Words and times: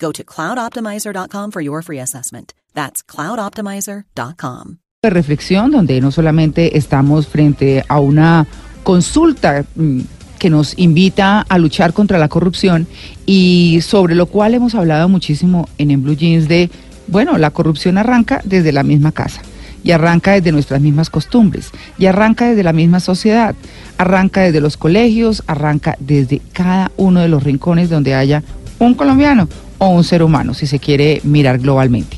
Go 0.00 0.12
to 0.12 0.24
cloudoptimizer.com 0.24 1.50
for 1.50 1.62
your 1.62 1.82
free 1.82 2.00
assessment. 2.00 2.52
That's 2.74 3.04
cloudoptimizer.com. 3.04 4.78
de 5.02 5.08
reflexión 5.08 5.70
donde 5.70 5.98
no 6.02 6.10
solamente 6.10 6.76
estamos 6.76 7.26
frente 7.26 7.82
a 7.88 8.00
una 8.00 8.46
consulta 8.82 9.64
mm, 9.74 10.00
que 10.38 10.50
nos 10.50 10.78
invita 10.78 11.40
a 11.40 11.56
luchar 11.56 11.94
contra 11.94 12.18
la 12.18 12.28
corrupción 12.28 12.86
y 13.24 13.78
sobre 13.80 14.14
lo 14.14 14.26
cual 14.26 14.52
hemos 14.52 14.74
hablado 14.74 15.08
muchísimo 15.08 15.70
en, 15.78 15.90
en 15.90 16.02
Blue 16.02 16.16
Jeans 16.16 16.48
de, 16.48 16.70
bueno, 17.06 17.38
la 17.38 17.50
corrupción 17.50 17.96
arranca 17.96 18.42
desde 18.44 18.72
la 18.72 18.82
misma 18.82 19.12
casa 19.12 19.40
y 19.82 19.92
arranca 19.92 20.32
desde 20.32 20.52
nuestras 20.52 20.82
mismas 20.82 21.08
costumbres 21.08 21.70
y 21.96 22.04
arranca 22.04 22.50
desde 22.50 22.62
la 22.62 22.74
misma 22.74 23.00
sociedad, 23.00 23.54
arranca 23.96 24.42
desde 24.42 24.60
los 24.60 24.76
colegios, 24.76 25.42
arranca 25.46 25.96
desde 25.98 26.42
cada 26.52 26.92
uno 26.98 27.20
de 27.20 27.28
los 27.28 27.42
rincones 27.42 27.88
donde 27.88 28.14
haya 28.14 28.42
un 28.78 28.94
colombiano 28.94 29.48
o 29.80 29.88
un 29.88 30.04
ser 30.04 30.22
humano, 30.22 30.54
si 30.54 30.68
se 30.68 30.78
quiere 30.78 31.20
mirar 31.24 31.58
globalmente. 31.58 32.16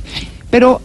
Pero 0.50 0.82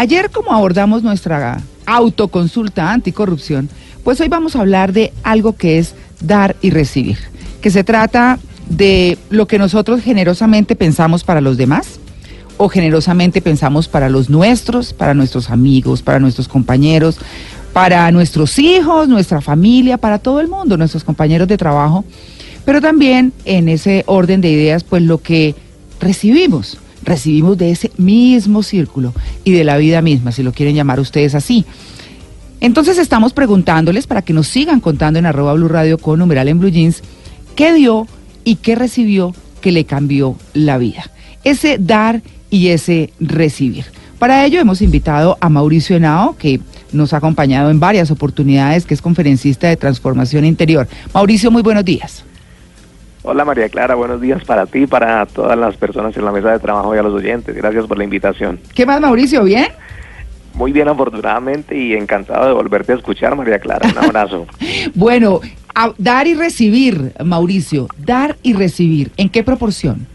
Ayer, 0.00 0.30
como 0.30 0.54
abordamos 0.54 1.02
nuestra 1.02 1.60
autoconsulta 1.84 2.90
anticorrupción, 2.90 3.68
pues 4.02 4.18
hoy 4.22 4.28
vamos 4.28 4.56
a 4.56 4.60
hablar 4.60 4.94
de 4.94 5.12
algo 5.22 5.56
que 5.56 5.76
es 5.76 5.94
dar 6.22 6.56
y 6.62 6.70
recibir, 6.70 7.18
que 7.60 7.68
se 7.70 7.84
trata 7.84 8.38
de 8.70 9.18
lo 9.28 9.46
que 9.46 9.58
nosotros 9.58 10.00
generosamente 10.00 10.74
pensamos 10.74 11.22
para 11.22 11.42
los 11.42 11.58
demás 11.58 12.00
o 12.56 12.70
generosamente 12.70 13.42
pensamos 13.42 13.88
para 13.88 14.08
los 14.08 14.30
nuestros, 14.30 14.94
para 14.94 15.12
nuestros 15.12 15.50
amigos, 15.50 16.00
para 16.00 16.18
nuestros 16.18 16.48
compañeros, 16.48 17.18
para 17.74 18.10
nuestros 18.10 18.58
hijos, 18.58 19.06
nuestra 19.06 19.42
familia, 19.42 19.98
para 19.98 20.18
todo 20.18 20.40
el 20.40 20.48
mundo, 20.48 20.78
nuestros 20.78 21.04
compañeros 21.04 21.46
de 21.46 21.58
trabajo, 21.58 22.06
pero 22.64 22.80
también 22.80 23.34
en 23.44 23.68
ese 23.68 24.02
orden 24.06 24.40
de 24.40 24.50
ideas, 24.50 24.82
pues 24.82 25.02
lo 25.02 25.18
que 25.18 25.54
recibimos 26.00 26.78
recibimos 27.02 27.56
de 27.58 27.70
ese 27.70 27.90
mismo 27.96 28.62
círculo 28.62 29.14
y 29.44 29.52
de 29.52 29.64
la 29.64 29.76
vida 29.76 30.02
misma, 30.02 30.32
si 30.32 30.42
lo 30.42 30.52
quieren 30.52 30.74
llamar 30.74 31.00
ustedes 31.00 31.34
así. 31.34 31.64
Entonces 32.60 32.98
estamos 32.98 33.32
preguntándoles 33.32 34.06
para 34.06 34.22
que 34.22 34.32
nos 34.32 34.48
sigan 34.48 34.80
contando 34.80 35.18
en 35.18 35.26
arroba 35.26 35.54
Blue 35.54 35.68
Radio 35.68 35.98
con 35.98 36.18
numeral 36.18 36.48
en 36.48 36.58
Blue 36.58 36.68
Jeans, 36.68 37.02
qué 37.54 37.72
dio 37.72 38.06
y 38.44 38.56
qué 38.56 38.74
recibió 38.74 39.34
que 39.60 39.72
le 39.72 39.84
cambió 39.84 40.36
la 40.52 40.78
vida. 40.78 41.10
Ese 41.42 41.78
dar 41.78 42.22
y 42.50 42.68
ese 42.68 43.12
recibir. 43.18 43.86
Para 44.18 44.44
ello 44.44 44.60
hemos 44.60 44.82
invitado 44.82 45.38
a 45.40 45.48
Mauricio 45.48 45.96
Henao, 45.96 46.36
que 46.36 46.60
nos 46.92 47.14
ha 47.14 47.18
acompañado 47.18 47.70
en 47.70 47.80
varias 47.80 48.10
oportunidades, 48.10 48.84
que 48.84 48.92
es 48.92 49.00
conferencista 49.00 49.68
de 49.68 49.78
transformación 49.78 50.44
interior. 50.44 50.86
Mauricio, 51.14 51.50
muy 51.50 51.62
buenos 51.62 51.86
días. 51.86 52.24
Hola 53.22 53.44
María 53.44 53.68
Clara, 53.68 53.94
buenos 53.96 54.18
días 54.18 54.42
para 54.44 54.64
ti, 54.64 54.86
para 54.86 55.26
todas 55.26 55.56
las 55.58 55.76
personas 55.76 56.16
en 56.16 56.24
la 56.24 56.32
mesa 56.32 56.52
de 56.52 56.58
trabajo 56.58 56.94
y 56.94 56.98
a 56.98 57.02
los 57.02 57.12
oyentes. 57.12 57.54
Gracias 57.54 57.86
por 57.86 57.98
la 57.98 58.04
invitación. 58.04 58.58
¿Qué 58.74 58.86
más, 58.86 58.98
Mauricio? 58.98 59.44
¿Bien? 59.44 59.66
Muy 60.54 60.72
bien, 60.72 60.88
afortunadamente, 60.88 61.76
y 61.76 61.92
encantado 61.92 62.46
de 62.46 62.54
volverte 62.54 62.92
a 62.92 62.96
escuchar, 62.96 63.36
María 63.36 63.58
Clara. 63.58 63.86
Un 63.90 63.98
abrazo. 63.98 64.46
bueno, 64.94 65.40
dar 65.98 66.26
y 66.26 66.34
recibir, 66.34 67.12
Mauricio, 67.22 67.88
dar 67.98 68.36
y 68.42 68.54
recibir, 68.54 69.12
¿en 69.18 69.28
qué 69.28 69.44
proporción? 69.44 70.06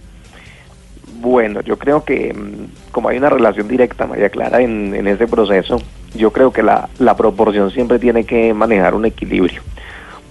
Bueno, 1.21 1.61
yo 1.61 1.77
creo 1.77 2.03
que 2.03 2.33
mm, 2.33 2.91
como 2.91 3.09
hay 3.09 3.17
una 3.17 3.29
relación 3.29 3.67
directa, 3.67 4.07
María 4.07 4.29
Clara, 4.29 4.61
en, 4.61 4.95
en 4.95 5.07
ese 5.07 5.27
proceso, 5.27 5.79
yo 6.15 6.31
creo 6.31 6.51
que 6.51 6.63
la, 6.63 6.89
la 6.97 7.15
proporción 7.15 7.69
siempre 7.69 7.99
tiene 7.99 8.23
que 8.23 8.51
manejar 8.55 8.95
un 8.95 9.05
equilibrio, 9.05 9.61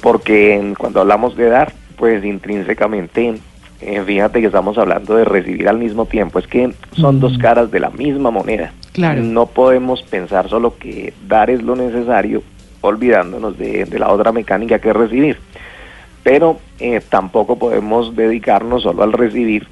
porque 0.01 0.75
cuando 0.77 1.01
hablamos 1.01 1.37
de 1.37 1.49
dar, 1.49 1.73
pues 2.05 2.23
intrínsecamente, 2.23 3.41
eh, 3.81 4.03
fíjate 4.05 4.43
que 4.43 4.49
estamos 4.49 4.77
hablando 4.77 5.17
de 5.17 5.25
recibir 5.25 5.71
al 5.71 5.79
mismo 5.79 6.05
tiempo, 6.05 6.39
es 6.39 6.47
que 6.47 6.71
son 6.93 7.19
dos 7.19 7.39
caras 7.39 7.71
de 7.71 7.81
la 7.81 7.89
misma 7.89 8.31
moneda. 8.31 8.75
Claro. 8.93 9.23
No 9.23 9.47
podemos 9.47 10.03
pensar 10.03 10.51
solo 10.51 10.77
que 10.77 11.15
dar 11.27 11.49
es 11.49 11.63
lo 11.63 11.75
necesario, 11.75 12.43
olvidándonos 12.83 13.57
de, 13.57 13.89
la 13.99 14.13
otra 14.13 14.33
mecánica 14.33 14.81
que 14.81 14.91
es 14.91 14.95
recibir. 14.95 15.39
Pero 16.23 16.59
eh, 16.79 17.01
tampoco 17.09 17.59
podemos 17.59 18.15
dedicarnos 18.15 18.83
solo 18.83 19.03
al 19.03 19.15
recibir, 19.15 19.67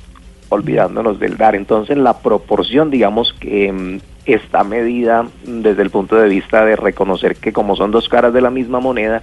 olvidándonos 0.48 1.20
del 1.20 1.36
dar. 1.36 1.54
Entonces 1.54 1.98
la 1.98 2.16
proporción, 2.20 2.88
digamos 2.90 3.34
que 3.34 3.70
mm, 3.70 3.98
está 4.24 4.64
medida 4.64 5.26
desde 5.44 5.82
el 5.82 5.90
punto 5.90 6.16
de 6.16 6.30
vista 6.30 6.64
de 6.64 6.76
reconocer 6.76 7.36
que 7.36 7.52
como 7.52 7.76
son 7.76 7.90
dos 7.90 8.08
caras 8.08 8.32
de 8.32 8.40
la 8.40 8.48
misma 8.48 8.80
moneda, 8.80 9.22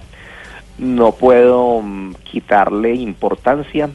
no 0.80 1.12
puedo 1.12 1.82
mm, 1.82 2.14
quitarle 2.24 2.94
importancia 2.94 3.90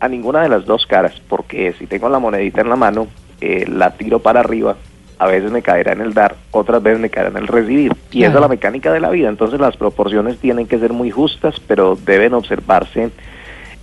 a 0.00 0.08
ninguna 0.08 0.42
de 0.42 0.48
las 0.48 0.64
dos 0.64 0.86
caras, 0.86 1.20
porque 1.28 1.74
si 1.78 1.86
tengo 1.86 2.08
la 2.08 2.18
monedita 2.18 2.62
en 2.62 2.70
la 2.70 2.76
mano, 2.76 3.06
eh, 3.40 3.66
la 3.68 3.92
tiro 3.92 4.18
para 4.18 4.40
arriba, 4.40 4.76
a 5.18 5.26
veces 5.26 5.52
me 5.52 5.60
caerá 5.60 5.92
en 5.92 6.00
el 6.00 6.14
dar, 6.14 6.36
otras 6.50 6.82
veces 6.82 6.98
me 6.98 7.10
caerá 7.10 7.28
en 7.28 7.36
el 7.36 7.46
recibir. 7.46 7.92
Y 8.10 8.22
esa 8.22 8.34
es 8.34 8.40
la 8.40 8.48
mecánica 8.48 8.90
de 8.90 9.00
la 9.00 9.10
vida. 9.10 9.28
Entonces 9.28 9.60
las 9.60 9.76
proporciones 9.76 10.38
tienen 10.38 10.66
que 10.66 10.78
ser 10.78 10.94
muy 10.94 11.10
justas, 11.10 11.60
pero 11.66 11.94
deben 11.94 12.32
observarse 12.32 13.10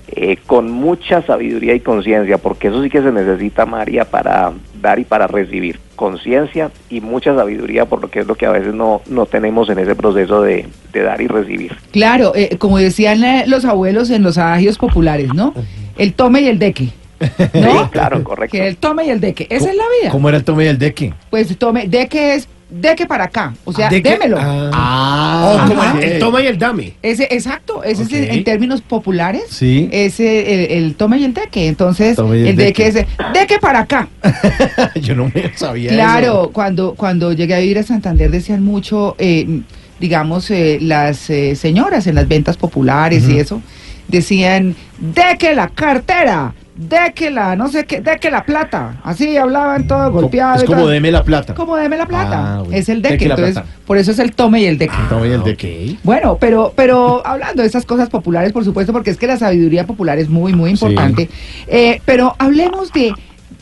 eh, 0.09 0.38
con 0.45 0.72
mucha 0.72 1.22
sabiduría 1.22 1.73
y 1.73 1.81
conciencia, 1.81 2.38
porque 2.38 2.69
eso 2.69 2.81
sí 2.81 2.90
que 2.90 3.01
se 3.01 3.12
necesita, 3.12 3.66
María, 3.66 4.06
para 4.06 4.53
dar 4.81 5.00
y 5.00 5.03
para 5.03 5.28
recibir. 5.28 5.79
Conciencia 5.95 6.72
y 6.90 7.01
mucha 7.01 7.35
sabiduría, 7.35 7.85
por 7.85 8.01
lo 8.01 8.09
que 8.09 8.19
es 8.19 8.28
lo 8.28 8.35
que 8.35 8.45
a 8.45 8.51
veces 8.51 8.73
no, 8.73 9.01
no 9.07 9.25
tenemos 9.25 9.69
en 9.69 9.79
ese 9.79 9.95
proceso 9.95 10.41
de, 10.41 10.68
dar 10.94 11.22
y 11.22 11.28
recibir. 11.28 11.75
Claro, 11.91 12.34
eh, 12.35 12.57
como 12.57 12.78
decían 12.78 13.23
eh, 13.23 13.44
los 13.47 13.66
abuelos 13.66 14.09
en 14.09 14.23
los 14.23 14.38
adagios 14.38 14.78
populares, 14.78 15.34
¿no? 15.34 15.53
El 15.97 16.13
tome 16.13 16.41
y 16.41 16.47
el 16.47 16.59
deque. 16.59 16.89
¿no? 17.53 17.89
claro, 17.91 18.24
correcto. 18.24 18.57
Que 18.57 18.68
el 18.68 18.78
tome 18.78 19.06
y 19.06 19.09
el 19.09 19.19
deque. 19.19 19.47
Esa 19.50 19.69
es 19.72 19.75
la 19.75 19.84
vida. 20.01 20.12
¿Cómo 20.12 20.29
era 20.29 20.38
el 20.38 20.44
tome 20.44 20.66
y 20.66 20.68
el 20.68 20.78
deque? 20.78 21.13
Pues 21.29 21.57
tome, 21.57 21.88
deque 21.88 22.35
es 22.35 22.47
de 22.69 22.95
que 22.95 23.05
para 23.05 23.25
acá, 23.25 23.53
o 23.63 23.72
sea, 23.72 23.89
démelo. 23.89 24.38
Ah, 24.39 24.72
ah 24.73 25.66
como 25.67 26.01
el, 26.01 26.19
toma 26.19 26.41
y 26.41 26.47
el 26.47 26.57
dame. 26.57 26.94
Ese, 27.01 27.28
exacto, 27.31 27.83
ese 27.83 28.03
es 28.03 28.11
en 28.11 28.44
términos 28.44 28.81
populares. 28.81 29.44
Sí. 29.50 29.88
Ese, 29.91 30.77
el, 30.77 30.95
toma 30.95 31.17
y 31.17 31.23
el 31.23 31.33
deque. 31.33 31.67
Entonces, 31.67 32.17
el, 32.17 32.56
deque 32.56 32.88
es 32.88 32.94
de 32.95 33.06
que 33.47 33.59
para 33.59 33.79
acá. 33.79 34.09
Yo 35.01 35.16
no 35.16 35.31
me 35.33 35.56
sabía 35.56 35.91
Claro, 35.91 36.51
cuando 36.51 36.94
cuando 36.95 37.31
llegué 37.31 37.56
a 37.56 37.59
vivir 37.59 37.79
a 37.79 37.83
Santander 37.83 38.29
decían 38.29 38.63
mucho, 38.63 39.16
eh, 39.17 39.62
digamos, 40.00 40.51
eh, 40.51 40.77
las 40.81 41.30
eh, 41.30 41.56
señoras 41.56 42.06
en 42.07 42.15
las 42.15 42.27
ventas 42.27 42.57
populares 42.57 43.27
y 43.30 43.39
eso, 43.39 43.62
decían, 44.07 44.75
de 45.00 45.38
que 45.39 45.56
la 45.56 45.69
cartera, 45.69 46.53
de 46.77 47.12
que 47.15 47.31
la, 47.31 47.56
no 47.56 47.68
sé 47.69 47.85
qué, 47.85 48.01
de 48.01 48.18
que 48.18 48.29
la 48.29 48.45
plata. 48.45 48.97
Así 49.03 49.35
hablaban 49.35 49.88
todo 49.88 50.12
golpeado. 50.12 50.56
Es 50.56 50.63
como 50.63 50.88
deme 50.88 51.12
la 51.12 51.24
plata. 51.24 51.56
Como 51.56 51.75
deme 51.75 51.97
la 51.97 52.06
plata. 52.06 52.59
Ah, 52.59 52.63
es 52.71 52.88
el 52.89 53.01
de 53.01 53.18
que. 53.18 53.25
Entonces, 53.25 53.59
por 53.85 53.97
eso 53.97 54.12
es 54.12 54.19
el 54.19 54.33
tome 54.33 54.62
y 54.62 54.65
el 54.65 54.77
de 54.77 54.88
que. 54.88 54.97
tome 55.09 55.27
y 55.27 55.31
el 55.31 55.44
de 55.44 55.57
que. 55.57 55.95
Bueno, 56.03 56.38
pero, 56.39 56.74
pero 56.75 57.25
hablando 57.25 57.63
de 57.63 57.68
esas 57.68 57.85
cosas 57.85 58.09
populares, 58.09 58.53
por 58.53 58.63
supuesto, 58.63 58.94
porque 58.94 59.09
es 59.09 59.18
que 59.18 59.27
la 59.27 59.38
sabiduría 59.38 59.85
popular 59.88 60.19
es 60.19 60.29
muy, 60.29 60.53
muy 60.53 60.71
importante. 60.71 61.29
Eh, 61.68 62.00
pero 62.06 62.35
hablemos 62.38 62.94
de, 62.94 63.13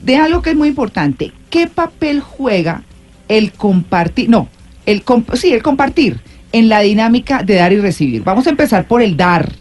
de 0.03 0.17
algo 0.17 0.41
que 0.41 0.51
es 0.51 0.55
muy 0.55 0.67
importante. 0.67 1.31
¿Qué 1.49 1.67
papel 1.67 2.19
juega 2.19 2.83
el 3.29 3.53
compartir? 3.53 4.29
No, 4.29 4.49
el 4.85 5.03
sí, 5.33 5.53
el 5.53 5.63
compartir 5.63 6.19
en 6.51 6.69
la 6.69 6.81
dinámica 6.81 7.43
de 7.43 7.55
dar 7.55 7.73
y 7.73 7.79
recibir. 7.79 8.23
Vamos 8.23 8.47
a 8.47 8.49
empezar 8.49 8.87
por 8.87 9.01
el 9.01 9.17
dar, 9.17 9.51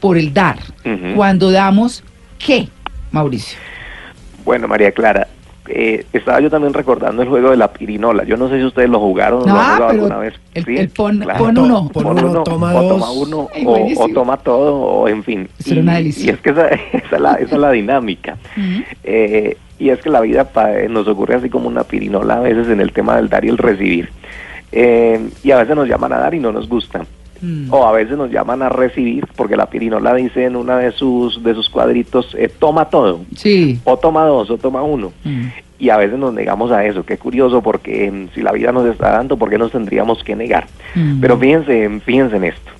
por 0.00 0.18
el 0.18 0.32
dar. 0.32 0.58
Cuando 1.14 1.50
damos, 1.50 2.02
¿qué? 2.38 2.68
Mauricio. 3.12 3.58
Bueno, 4.44 4.66
María 4.68 4.92
Clara, 4.92 5.26
eh, 5.68 6.06
estaba 6.12 6.40
yo 6.40 6.48
también 6.48 6.72
recordando 6.72 7.22
el 7.22 7.28
juego 7.28 7.50
de 7.50 7.56
la 7.58 7.68
pirinola. 7.72 8.24
Yo 8.24 8.36
no 8.36 8.48
sé 8.48 8.58
si 8.58 8.64
ustedes 8.64 8.88
lo 8.88 8.98
jugaron 9.00 9.42
o 9.42 9.46
lo 9.46 9.50
han 9.52 9.56
Ah, 9.58 9.62
jugado 9.74 9.88
pero 9.90 10.02
alguna 10.04 10.18
vez. 10.18 10.34
el- 10.54 10.64
Sí, 10.64 10.76
el 10.76 10.88
pon- 10.88 11.18
claro. 11.18 11.38
pon 11.44 11.58
uno. 11.58 11.88
Pon 11.92 12.02
Pon 12.04 12.18
uno, 12.18 12.30
uno, 12.30 12.42
toma 12.44 12.74
o 12.74 12.82
dos. 12.82 12.88
toma 13.00 13.10
uno, 13.10 13.48
Ay, 13.54 13.94
o, 13.98 14.08
toma 14.08 14.36
todo, 14.38 14.74
o 14.76 15.08
en 15.08 15.22
fin. 15.22 15.48
Eso 15.58 15.72
era 15.72 15.82
una 15.82 15.94
delicia. 15.96 16.26
y 16.26 16.28
es 16.34 16.40
que 16.40 16.50
esa, 16.50 16.68
esa 16.92 17.16
es, 17.16 17.20
la, 17.20 17.34
esa 17.34 17.54
es 17.54 17.60
la 17.60 17.70
dinámica. 17.72 18.36
Eh, 19.04 19.56
y 19.78 19.90
es 19.90 20.00
que 20.00 20.08
la 20.10 20.20
vida 20.22 20.44
pa- 20.44 20.70
nos 20.88 21.06
ocurre 21.06 21.34
así 21.36 21.50
como 21.50 21.68
una 21.68 21.84
pirinola 21.84 22.36
a 22.36 22.40
veces 22.40 22.68
en 22.68 22.80
el 22.80 22.92
tema 22.92 23.16
del 23.16 23.28
dar 23.28 23.44
y 23.44 23.48
el 23.48 23.58
recibir. 23.58 24.08
Eh, 24.72 25.28
y 25.42 25.50
a 25.50 25.58
veces 25.58 25.76
nos 25.76 25.88
llaman 25.88 26.12
a 26.14 26.18
dar 26.18 26.34
y 26.34 26.40
no 26.40 26.50
nos 26.52 26.68
gusta. 26.68 27.04
Mm. 27.40 27.72
O 27.72 27.86
a 27.86 27.92
veces 27.92 28.16
nos 28.18 28.30
llaman 28.30 28.62
a 28.62 28.68
recibir, 28.68 29.26
porque 29.36 29.56
la 29.56 29.66
pirinola 29.66 30.14
dice 30.14 30.44
en 30.44 30.56
una 30.56 30.78
de 30.78 30.90
sus, 30.92 31.42
de 31.42 31.54
sus 31.54 31.68
cuadritos, 31.70 32.34
eh, 32.36 32.48
toma 32.48 32.86
todo, 32.86 33.20
Sí. 33.36 33.78
o 33.84 33.96
toma 33.96 34.24
dos, 34.24 34.50
o 34.50 34.58
toma 34.58 34.82
uno. 34.82 35.12
Mm. 35.24 35.46
Y 35.80 35.90
a 35.90 35.96
veces 35.96 36.18
nos 36.18 36.34
negamos 36.34 36.72
a 36.72 36.84
eso. 36.84 37.04
Qué 37.04 37.16
curioso, 37.18 37.62
porque 37.62 38.10
mm, 38.10 38.34
si 38.34 38.42
la 38.42 38.50
vida 38.52 38.72
nos 38.72 38.86
está 38.86 39.10
dando, 39.12 39.36
¿por 39.36 39.48
qué 39.50 39.58
nos 39.58 39.70
tendríamos 39.70 40.24
que 40.24 40.34
negar? 40.34 40.66
Mm. 40.96 41.20
Pero 41.20 41.38
fíjense, 41.38 42.00
fíjense 42.04 42.36
en 42.36 42.44
esto. 42.44 42.72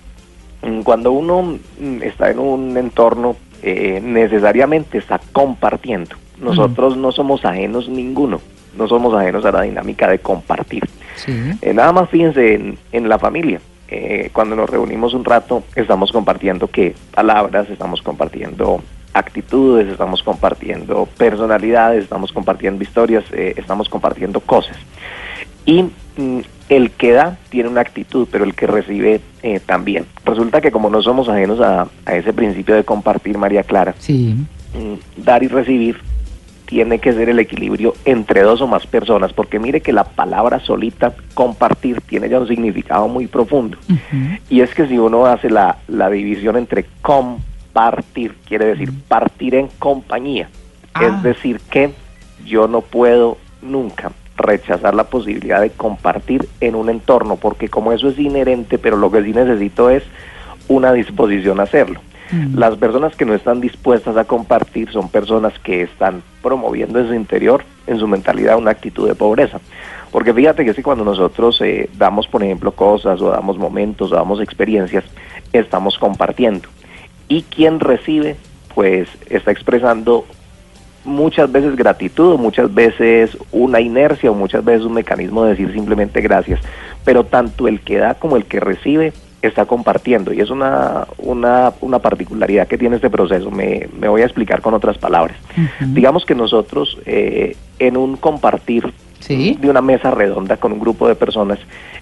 Cuando 0.82 1.12
uno 1.12 1.56
está 2.02 2.31
en 2.31 2.40
un 2.40 2.76
entorno, 2.76 3.37
eh, 3.62 4.00
necesariamente 4.02 4.99
está 4.99 5.20
compartiendo. 5.32 6.16
Nosotros 6.40 6.96
no 6.96 7.12
somos 7.12 7.44
ajenos 7.44 7.88
ninguno, 7.88 8.40
no 8.76 8.88
somos 8.88 9.14
ajenos 9.14 9.44
a 9.44 9.52
la 9.52 9.62
dinámica 9.62 10.08
de 10.08 10.19
compartir. 10.19 10.82
Sí. 11.14 11.32
Eh, 11.62 11.72
nada 11.72 11.93
más 11.93 12.08
fíjense 12.11 12.54
en, 12.54 12.78
en 12.93 13.08
la 13.08 13.19
familia. 13.19 13.61
Eh, 13.88 14.31
cuando 14.32 14.55
nos 14.55 14.69
reunimos 14.69 15.14
un 15.14 15.25
rato, 15.25 15.62
estamos 15.75 16.12
compartiendo 16.12 16.69
que 16.69 16.94
palabras, 17.14 17.70
estamos 17.70 18.02
compartiendo 18.02 18.82
actitudes, 19.14 19.88
estamos 19.88 20.23
compartiendo 20.23 21.06
personalidades, 21.17 22.05
estamos 22.05 22.31
compartiendo 22.32 22.82
historias, 22.85 23.25
eh, 23.32 23.55
estamos 23.56 23.88
compartiendo 23.88 24.40
cosas. 24.40 24.76
Y 25.64 25.85
mm, 26.17 26.40
el 26.69 26.90
que 26.90 27.12
da 27.12 27.38
tiene 27.49 27.70
una 27.70 27.81
actitud, 27.81 28.29
pero 28.31 28.44
el 28.44 28.55
que 28.55 28.67
recibe 28.67 29.20
eh, 29.43 29.61
también. 29.61 30.05
Resulta 30.25 30.61
que 30.61 30.70
como 30.70 30.90
no 30.90 31.00
somos 31.02 31.29
ajenos 31.31 31.61
a, 31.61 31.88
a 32.05 32.14
ese 32.14 32.32
principio 32.35 32.75
de 32.75 32.85
compartir, 32.85 33.38
María 33.38 33.62
Clara, 33.62 33.94
Sí. 33.99 34.35
mm, 34.75 35.23
dar 35.25 35.43
y 35.43 35.49
recibir 35.49 35.99
tiene 36.68 36.98
que 36.98 37.14
ser 37.14 37.30
el 37.30 37.38
equilibrio 37.38 37.94
entre 38.04 38.42
dos 38.42 38.60
o 38.60 38.66
más 38.66 38.86
personas, 38.86 39.32
porque 39.32 39.58
mire 39.58 39.80
que 39.80 39.94
la 39.94 40.04
palabra 40.04 40.60
solita, 40.60 41.14
compartir, 41.32 42.02
tiene 42.02 42.28
ya 42.28 42.38
un 42.38 42.46
significado 42.46 43.08
muy 43.08 43.26
profundo. 43.26 43.78
Y 44.50 44.60
es 44.60 44.74
que 44.74 44.86
si 44.86 44.98
uno 44.98 45.24
hace 45.24 45.48
la, 45.48 45.78
la 45.88 46.10
división 46.10 46.56
entre 46.58 46.84
compartir, 47.00 48.34
quiere 48.46 48.66
decir 48.66 48.92
partir 49.08 49.54
en 49.54 49.68
compañía, 49.78 50.48
Ah. 50.94 51.06
es 51.06 51.22
decir 51.22 51.60
que 51.70 51.90
yo 52.44 52.66
no 52.66 52.80
puedo 52.80 53.38
nunca 53.62 54.12
rechazar 54.36 54.94
la 54.94 55.04
posibilidad 55.04 55.60
de 55.60 55.70
compartir 55.70 56.48
en 56.60 56.74
un 56.74 56.90
entorno, 56.90 57.36
porque 57.36 57.68
como 57.68 57.92
eso 57.92 58.08
es 58.08 58.18
inherente, 58.18 58.78
pero 58.78 58.96
lo 58.96 59.10
que 59.10 59.22
sí 59.22 59.32
necesito 59.32 59.90
es 59.90 60.02
una 60.68 60.92
disposición 60.92 61.60
a 61.60 61.64
hacerlo. 61.64 62.00
Las 62.54 62.76
personas 62.76 63.16
que 63.16 63.24
no 63.24 63.32
están 63.32 63.62
dispuestas 63.62 64.18
a 64.18 64.24
compartir 64.24 64.90
son 64.92 65.08
personas 65.08 65.58
que 65.60 65.80
están 65.80 66.22
promoviendo 66.43 66.99
en 66.99 67.08
su 67.08 67.14
interior, 67.14 67.64
en 67.87 67.99
su 67.99 68.06
mentalidad, 68.06 68.58
una 68.58 68.70
actitud 68.70 69.08
de 69.08 69.14
pobreza. 69.14 69.61
Porque 70.11 70.32
fíjate 70.32 70.64
que 70.64 70.75
si 70.75 70.82
cuando 70.82 71.05
nosotros 71.05 71.61
eh, 71.61 71.90
damos, 71.96 72.26
por 72.26 72.43
ejemplo, 72.43 72.73
cosas 72.73 73.20
o 73.20 73.31
damos 73.31 73.58
momentos 73.58 74.11
o 74.12 74.14
damos 74.14 74.40
experiencias, 74.40 75.05
estamos 75.52 75.99
compartiendo. 75.99 76.69
Y 77.29 77.43
quien 77.43 77.79
recibe, 77.81 78.37
pues 78.75 79.08
está 79.29 79.50
expresando 79.50 80.25
muchas 81.05 81.50
veces 81.52 81.76
gratitud, 81.76 82.38
muchas 82.38 82.73
veces 82.73 83.37
una 83.52 83.81
inercia 83.81 84.31
o 84.31 84.35
muchas 84.35 84.64
veces 84.64 84.85
un 84.85 84.94
mecanismo 84.94 85.44
de 85.44 85.50
decir 85.50 85.73
simplemente 85.73 86.20
gracias. 86.20 86.61
Pero 87.05 87.25
tanto 87.25 87.69
el 87.69 87.81
que 87.81 87.99
da 87.99 88.14
como 88.14 88.37
el 88.37 88.44
que 88.44 88.61
recibe 88.61 89.12
está 89.43 89.67
compartiendo 89.67 90.32
y 90.32 90.40
es 90.40 90.50
una, 90.50 91.06
una, 91.19 91.73
una 91.81 91.99
particularidad 92.00 92.67
que 92.67 92.79
tiene 92.79 92.96
este 92.96 93.11
proceso. 93.11 93.50
Me, 93.50 93.88
me 93.99 94.08
voy 94.08 94.23
a 94.23 94.25
explicar 94.25 94.61
con 94.62 94.75
otras 94.75 94.99
palabras. 94.99 95.37
Digamos 95.81 96.25
que 96.25 96.35
nosotros 96.35 96.99
eh, 97.06 97.56
en 97.79 97.96
un 97.96 98.17
compartir 98.17 98.93
Sí. 99.20 99.58
de 99.61 99.69
una 99.69 99.82
mesa 99.82 100.12
redonda 100.12 100.56
con 100.58 100.73
un 100.73 100.79
grupo 100.79 101.08
de 101.08 101.17
personas, 101.17 101.58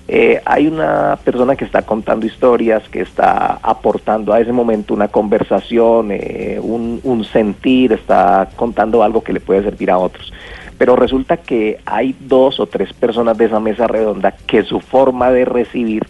eh, 0.07 0.41
hay 0.45 0.67
una 0.67 1.19
persona 1.25 1.57
que 1.57 1.65
está 1.65 1.81
contando 1.83 2.27
historias, 2.27 2.87
que 2.91 3.01
está 3.01 3.59
aportando 3.63 4.35
a 4.35 4.39
ese 4.39 4.53
momento 4.53 4.93
una 4.93 5.09
conversación, 5.09 6.11
eh, 6.13 6.61
un, 6.63 7.01
un 7.03 7.25
sentir, 7.25 7.95
está 7.95 8.51
contando 8.55 9.03
algo 9.03 9.25
que 9.25 9.33
le 9.33 9.41
puede 9.41 9.63
servir 9.63 9.91
a 9.91 9.99
otros. 9.99 10.31
Pero 10.77 10.95
resulta 10.95 11.39
que 11.39 11.81
hay 11.87 12.15
dos 12.21 12.61
o 12.61 12.67
tres 12.67 12.93
personas 12.93 13.39
de 13.39 13.47
esa 13.47 13.61
mesa 13.61 13.87
redonda 13.87 14.33
que 14.47 14.63
su 14.63 14.79
forma 14.81 15.31
de 15.31 15.47
recibir 15.47 16.07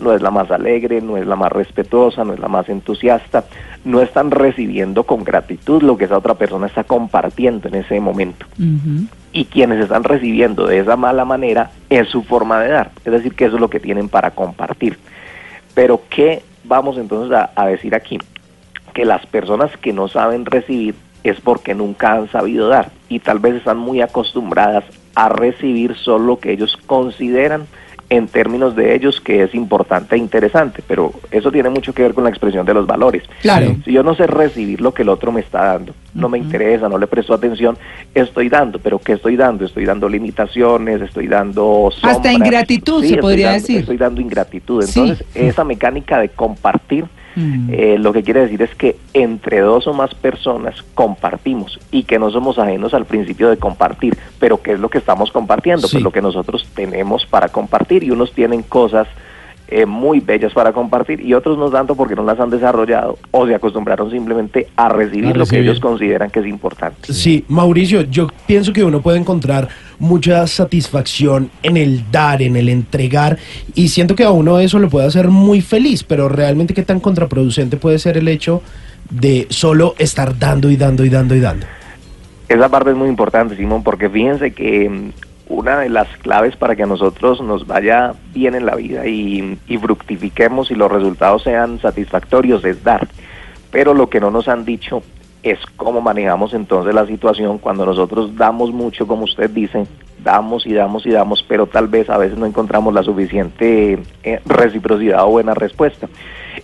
no 0.00 0.12
es 0.12 0.22
la 0.22 0.30
más 0.30 0.50
alegre, 0.50 1.00
no 1.00 1.16
es 1.16 1.26
la 1.26 1.36
más 1.36 1.52
respetuosa, 1.52 2.24
no 2.24 2.32
es 2.32 2.40
la 2.40 2.48
más 2.48 2.68
entusiasta, 2.68 3.44
no 3.84 4.00
están 4.00 4.30
recibiendo 4.30 5.04
con 5.04 5.24
gratitud 5.24 5.82
lo 5.82 5.96
que 5.96 6.04
esa 6.04 6.18
otra 6.18 6.34
persona 6.34 6.66
está 6.66 6.84
compartiendo 6.84 7.68
en 7.68 7.76
ese 7.76 8.00
momento 8.00 8.46
y 9.32 9.46
quienes 9.46 9.80
están 9.80 10.04
recibiendo 10.04 10.66
de 10.66 10.78
esa 10.78 10.96
mala 10.96 11.24
manera 11.24 11.70
es 11.88 12.08
su 12.08 12.22
forma 12.22 12.60
de 12.60 12.68
dar, 12.68 12.90
es 13.04 13.12
decir, 13.12 13.34
que 13.34 13.46
eso 13.46 13.56
es 13.56 13.60
lo 13.60 13.70
que 13.70 13.80
tienen 13.80 14.08
para 14.08 14.32
compartir. 14.32 14.98
Pero 15.74 16.02
¿qué 16.10 16.42
vamos 16.64 16.98
entonces 16.98 17.36
a, 17.36 17.50
a 17.56 17.66
decir 17.66 17.94
aquí? 17.94 18.18
Que 18.92 19.04
las 19.04 19.24
personas 19.26 19.74
que 19.78 19.92
no 19.92 20.08
saben 20.08 20.44
recibir 20.44 20.94
es 21.24 21.40
porque 21.40 21.74
nunca 21.74 22.12
han 22.12 22.30
sabido 22.30 22.68
dar 22.68 22.90
y 23.08 23.20
tal 23.20 23.38
vez 23.38 23.54
están 23.54 23.78
muy 23.78 24.02
acostumbradas 24.02 24.84
a 25.14 25.28
recibir 25.28 25.96
solo 25.96 26.24
lo 26.24 26.38
que 26.38 26.52
ellos 26.52 26.76
consideran 26.86 27.66
en 28.14 28.26
términos 28.28 28.76
de 28.76 28.94
ellos 28.94 29.22
que 29.22 29.42
es 29.42 29.54
importante 29.54 30.16
e 30.16 30.18
interesante, 30.18 30.82
pero 30.86 31.12
eso 31.30 31.50
tiene 31.50 31.70
mucho 31.70 31.94
que 31.94 32.02
ver 32.02 32.12
con 32.12 32.24
la 32.24 32.30
expresión 32.30 32.66
de 32.66 32.74
los 32.74 32.86
valores. 32.86 33.22
Claro. 33.40 33.74
Si 33.86 33.90
yo 33.92 34.02
no 34.02 34.14
sé 34.14 34.26
recibir 34.26 34.82
lo 34.82 34.92
que 34.92 35.00
el 35.00 35.08
otro 35.08 35.32
me 35.32 35.40
está 35.40 35.64
dando, 35.64 35.94
no 36.12 36.28
me 36.28 36.36
interesa, 36.36 36.90
no 36.90 36.98
le 36.98 37.06
presto 37.06 37.32
atención, 37.32 37.78
estoy 38.14 38.50
dando, 38.50 38.78
pero 38.78 38.98
¿qué 38.98 39.14
estoy 39.14 39.36
dando? 39.36 39.64
Estoy 39.64 39.86
dando 39.86 40.10
limitaciones, 40.10 41.00
estoy 41.00 41.26
dando 41.26 41.88
sombras. 41.90 42.16
Hasta 42.16 42.32
ingratitud, 42.32 43.02
se 43.02 43.16
podría 43.16 43.46
dando- 43.46 43.60
decir. 43.62 43.78
Estoy 43.80 43.96
dando 43.96 44.20
ingratitud. 44.20 44.82
Sí. 44.82 45.00
Entonces, 45.00 45.26
esa 45.34 45.64
mecánica 45.64 46.18
de 46.20 46.28
compartir, 46.28 47.06
Mm. 47.34 47.70
eh, 47.72 47.96
lo 47.98 48.12
que 48.12 48.22
quiere 48.22 48.40
decir 48.40 48.62
es 48.62 48.74
que 48.74 48.96
entre 49.14 49.60
dos 49.60 49.86
o 49.86 49.94
más 49.94 50.14
personas 50.14 50.82
compartimos 50.94 51.78
y 51.90 52.04
que 52.04 52.18
no 52.18 52.30
somos 52.30 52.58
ajenos 52.58 52.94
al 52.94 53.06
principio 53.06 53.48
de 53.48 53.56
compartir, 53.56 54.16
pero 54.38 54.62
¿qué 54.62 54.72
es 54.72 54.80
lo 54.80 54.88
que 54.88 54.98
estamos 54.98 55.30
compartiendo? 55.30 55.86
Sí. 55.86 55.94
Pues 55.94 56.04
lo 56.04 56.12
que 56.12 56.22
nosotros 56.22 56.68
tenemos 56.74 57.26
para 57.26 57.48
compartir 57.48 58.04
y 58.04 58.10
unos 58.10 58.32
tienen 58.32 58.62
cosas 58.62 59.08
eh, 59.68 59.86
muy 59.86 60.20
bellas 60.20 60.52
para 60.52 60.72
compartir 60.72 61.20
y 61.20 61.32
otros 61.34 61.56
no 61.56 61.70
tanto 61.70 61.94
porque 61.94 62.14
no 62.14 62.24
las 62.24 62.38
han 62.38 62.50
desarrollado 62.50 63.18
o 63.30 63.46
se 63.46 63.54
acostumbraron 63.54 64.10
simplemente 64.10 64.68
a 64.76 64.88
recibir, 64.88 65.26
A 65.26 65.38
lo 65.38 65.46
que 65.46 65.56
recibir. 65.56 65.62
ellos 65.64 65.80
consideran 65.80 66.30
que 66.30 66.40
es 66.40 66.46
importante. 66.46 67.12
Sí, 67.12 67.44
Mauricio, 67.48 68.02
yo 68.02 68.26
pienso 68.46 68.72
que 68.72 68.84
uno 68.84 69.00
puede 69.00 69.18
encontrar 69.18 69.68
mucha 69.98 70.46
satisfacción 70.46 71.50
en 71.62 71.76
el 71.76 72.10
dar, 72.10 72.42
en 72.42 72.56
el 72.56 72.68
entregar, 72.68 73.38
y 73.74 73.88
siento 73.88 74.14
que 74.14 74.24
a 74.24 74.30
uno 74.30 74.58
eso 74.58 74.78
lo 74.78 74.88
puede 74.90 75.06
hacer 75.06 75.28
muy 75.28 75.60
feliz, 75.60 76.02
pero 76.04 76.28
realmente 76.28 76.74
qué 76.74 76.82
tan 76.82 77.00
contraproducente 77.00 77.76
puede 77.76 77.98
ser 77.98 78.16
el 78.18 78.28
hecho 78.28 78.62
de 79.10 79.46
solo 79.50 79.94
estar 79.98 80.38
dando 80.38 80.70
y 80.70 80.76
dando 80.76 81.04
y 81.04 81.08
dando 81.08 81.34
y 81.34 81.40
dando. 81.40 81.66
Esa 82.48 82.68
parte 82.68 82.90
es 82.90 82.96
muy 82.96 83.08
importante, 83.08 83.56
Simón, 83.56 83.82
porque 83.82 84.10
fíjense 84.10 84.50
que 84.52 84.88
mm, 84.90 85.10
una 85.48 85.80
de 85.80 85.88
las 85.88 86.08
claves 86.18 86.56
para 86.56 86.76
que 86.76 86.84
a 86.84 86.86
nosotros 86.86 87.40
nos 87.40 87.66
vaya 87.66 88.14
bien 88.32 88.54
en 88.54 88.66
la 88.66 88.76
vida 88.76 89.06
y, 89.06 89.58
fructifiquemos 89.80 90.70
y 90.70 90.74
los 90.74 90.90
resultados 90.90 91.42
sean 91.42 91.80
satisfactorios 91.80 92.64
es 92.64 92.82
dar. 92.84 93.08
Pero 93.70 93.94
lo 93.94 94.08
que 94.08 94.20
no 94.20 94.30
nos 94.30 94.48
han 94.48 94.64
dicho 94.64 95.02
es 95.42 95.58
cómo 95.76 96.00
manejamos 96.00 96.54
entonces 96.54 96.94
la 96.94 97.06
situación 97.06 97.58
cuando 97.58 97.84
nosotros 97.84 98.36
damos 98.36 98.72
mucho, 98.72 99.06
como 99.06 99.24
usted 99.24 99.50
dice, 99.50 99.86
damos 100.22 100.66
y 100.66 100.72
damos 100.72 101.04
y 101.04 101.10
damos, 101.10 101.44
pero 101.48 101.66
tal 101.66 101.88
vez 101.88 102.08
a 102.08 102.18
veces 102.18 102.38
no 102.38 102.46
encontramos 102.46 102.94
la 102.94 103.02
suficiente 103.02 103.98
eh, 104.22 104.40
reciprocidad 104.46 105.24
o 105.24 105.30
buena 105.30 105.54
respuesta. 105.54 106.08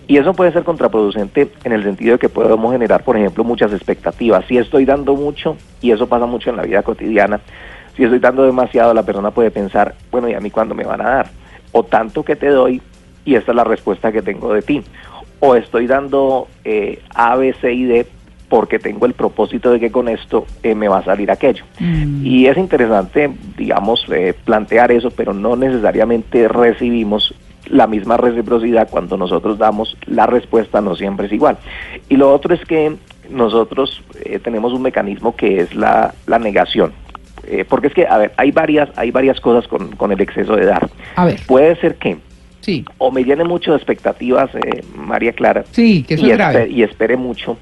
Y 0.06 0.16
eso 0.16 0.32
puede 0.35 0.52
ser 0.52 0.64
contraproducente 0.64 1.50
en 1.64 1.73
el 1.73 1.82
sentido 1.82 2.12
de 2.12 2.18
que 2.18 2.28
podemos 2.28 2.73
generar, 2.73 3.04
por 3.04 3.16
ejemplo, 3.16 3.44
muchas 3.44 3.73
expectativas. 3.73 4.44
Si 4.47 4.56
estoy 4.56 4.85
dando 4.85 5.14
mucho, 5.14 5.56
y 5.80 5.90
eso 5.90 6.06
pasa 6.06 6.26
mucho 6.26 6.50
en 6.50 6.56
la 6.56 6.62
vida 6.62 6.82
cotidiana, 6.82 7.40
si 7.99 8.05
estoy 8.05 8.21
dando 8.21 8.45
demasiado, 8.45 8.95
la 8.95 9.02
persona 9.02 9.33
puede 9.33 9.50
pensar, 9.50 9.97
bueno, 10.12 10.28
¿y 10.28 10.35
a 10.35 10.40
mí 10.40 10.52
cuándo 10.52 10.73
me 10.73 10.85
van 10.85 11.00
a 11.00 11.11
dar? 11.11 11.31
O 11.73 11.83
tanto 11.83 12.23
que 12.23 12.37
te 12.37 12.47
doy, 12.47 12.81
y 13.25 13.35
esta 13.35 13.50
es 13.50 13.57
la 13.57 13.64
respuesta 13.64 14.12
que 14.12 14.23
tengo 14.23 14.55
de 14.55 14.62
ti. 14.62 14.85
O 15.40 15.57
estoy 15.57 15.88
dando 15.88 16.47
eh, 16.64 17.02
A, 17.12 17.35
B, 17.35 17.52
C 17.61 17.73
y 17.73 17.85
D 17.87 18.07
porque 18.49 18.78
tengo 18.78 19.05
el 19.05 19.14
propósito 19.14 19.73
de 19.73 19.81
que 19.81 19.90
con 19.90 20.09
esto 20.09 20.47
eh, 20.62 20.76
me 20.76 20.87
va 20.87 20.99
a 20.99 21.05
salir 21.05 21.28
aquello. 21.33 21.64
Mm. 21.81 22.25
Y 22.25 22.47
es 22.47 22.57
interesante, 22.57 23.33
digamos, 23.57 24.07
eh, 24.12 24.33
plantear 24.45 24.93
eso, 24.93 25.11
pero 25.11 25.35
no 25.35 25.57
necesariamente 25.57 26.47
recibimos 26.47 27.35
la 27.67 27.88
misma 27.88 28.17
reciprocidad 28.17 28.88
cuando 28.88 29.17
nosotros 29.17 29.59
damos, 29.59 29.97
la 30.07 30.26
respuesta 30.26 30.81
no 30.81 30.95
siempre 30.95 31.26
es 31.26 31.33
igual. 31.33 31.59
Y 32.09 32.17
lo 32.17 32.33
otro 32.33 32.55
es 32.55 32.64
que 32.64 32.97
nosotros 33.28 34.02
eh, 34.25 34.38
tenemos 34.38 34.73
un 34.73 34.83
mecanismo 34.83 35.35
que 35.35 35.62
es 35.62 35.75
la, 35.75 36.14
la 36.26 36.38
negación. 36.38 36.93
Eh, 37.50 37.64
porque 37.67 37.87
es 37.88 37.95
que, 37.95 38.07
a 38.07 38.19
ver, 38.19 38.33
hay 38.37 38.50
varias, 38.50 38.90
hay 38.97 39.11
varias 39.11 39.40
cosas 39.40 39.67
con, 39.69 39.97
con 39.97 40.12
el 40.12 40.21
exceso 40.21 40.55
de 40.55 40.67
dar. 40.67 40.88
A 41.17 41.25
ver. 41.25 41.40
Puede 41.47 41.76
ser 41.76 41.97
que 41.97 42.19
Sí. 42.61 42.85
o 42.99 43.11
me 43.11 43.25
llene 43.25 43.45
mucho 43.45 43.71
de 43.71 43.78
expectativas, 43.78 44.50
eh, 44.55 44.83
María 44.95 45.33
Clara, 45.33 45.64
Sí, 45.71 46.05
que 46.07 46.14
eso 46.14 46.26
y, 46.26 46.31
es 46.33 46.37
grave. 46.37 46.69
y 46.69 46.83
espere 46.83 47.17
mucho. 47.17 47.57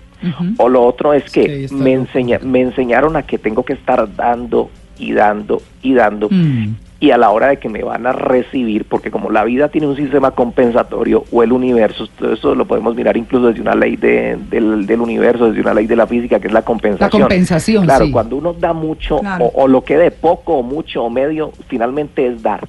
O 0.57 0.69
lo 0.69 0.83
otro 0.85 1.12
es 1.12 1.31
que 1.31 1.69
me, 1.71 1.93
enseña, 1.93 2.40
me 2.43 2.61
enseñaron 2.62 3.14
a 3.16 3.23
que 3.23 3.38
tengo 3.38 3.64
que 3.64 3.75
estar 3.75 4.12
dando 4.16 4.71
y 4.99 5.12
dando 5.12 5.62
y 5.83 5.93
dando. 5.95 6.28
Mm. 6.31 6.75
Y 6.99 7.11
a 7.11 7.19
la 7.19 7.29
hora 7.29 7.49
de 7.49 7.59
que 7.59 7.69
me 7.69 7.83
van 7.83 8.07
a 8.07 8.12
recibir, 8.12 8.87
porque 8.87 9.11
como 9.11 9.31
la 9.31 9.45
vida 9.45 9.69
tiene 9.69 9.87
un 9.87 9.97
sistema 9.97 10.31
compensatorio 10.31 11.25
o 11.31 11.43
el 11.43 11.53
universo, 11.53 12.07
todo 12.19 12.33
eso 12.33 12.55
lo 12.55 12.65
podemos 12.65 12.97
mirar 12.97 13.19
incluso 13.19 13.49
desde 13.49 13.61
una 13.61 13.75
ley 13.75 13.97
de- 13.97 14.38
del, 14.49 14.87
del 14.87 15.00
universo, 15.03 15.49
desde 15.49 15.61
una 15.61 15.75
ley 15.75 15.87
de 15.87 15.95
la 15.95 16.07
física, 16.07 16.41
que 16.41 16.47
es 16.47 16.55
la 16.55 16.62
compensación. 16.62 17.21
La 17.21 17.26
compensación, 17.29 17.85
Claro, 17.85 18.07
sí. 18.07 18.11
cuando 18.12 18.37
uno 18.37 18.55
da 18.55 18.73
mucho 18.73 19.19
Claro. 19.19 19.45
o, 19.45 19.65
o 19.65 19.69
lo 19.69 19.85
que 19.85 19.99
dé 19.99 20.11
poco 20.11 20.55
o 20.55 20.62
mucho 20.62 21.05
o 21.05 21.11
medio, 21.11 21.53
finalmente 21.69 22.26
es 22.26 22.43
dar. 22.43 22.67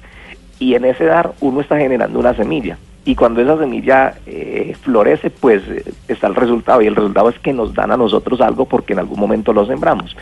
Y 0.58 0.74
en 0.74 0.84
ese 0.84 1.04
dar 1.06 1.32
uno 1.40 1.62
está 1.62 1.78
generando 1.78 2.18
una 2.18 2.34
semilla. 2.34 2.76
Y 3.06 3.14
cuando 3.14 3.40
esa 3.40 3.56
semilla 3.58 4.12
eh, 4.26 4.74
florece, 4.82 5.30
pues 5.30 5.62
eh, 5.68 5.84
está 6.08 6.26
el 6.26 6.34
resultado. 6.34 6.82
Y 6.82 6.86
el 6.86 6.96
resultado 6.96 7.30
es 7.30 7.38
que 7.38 7.54
nos 7.54 7.72
dan 7.72 7.92
a 7.92 7.96
nosotros 7.96 8.42
algo 8.42 8.66
porque 8.66 8.92
en 8.92 8.98
algún 8.98 9.18
momento 9.18 9.54
lo 9.54 9.64
sembramos. 9.64 10.14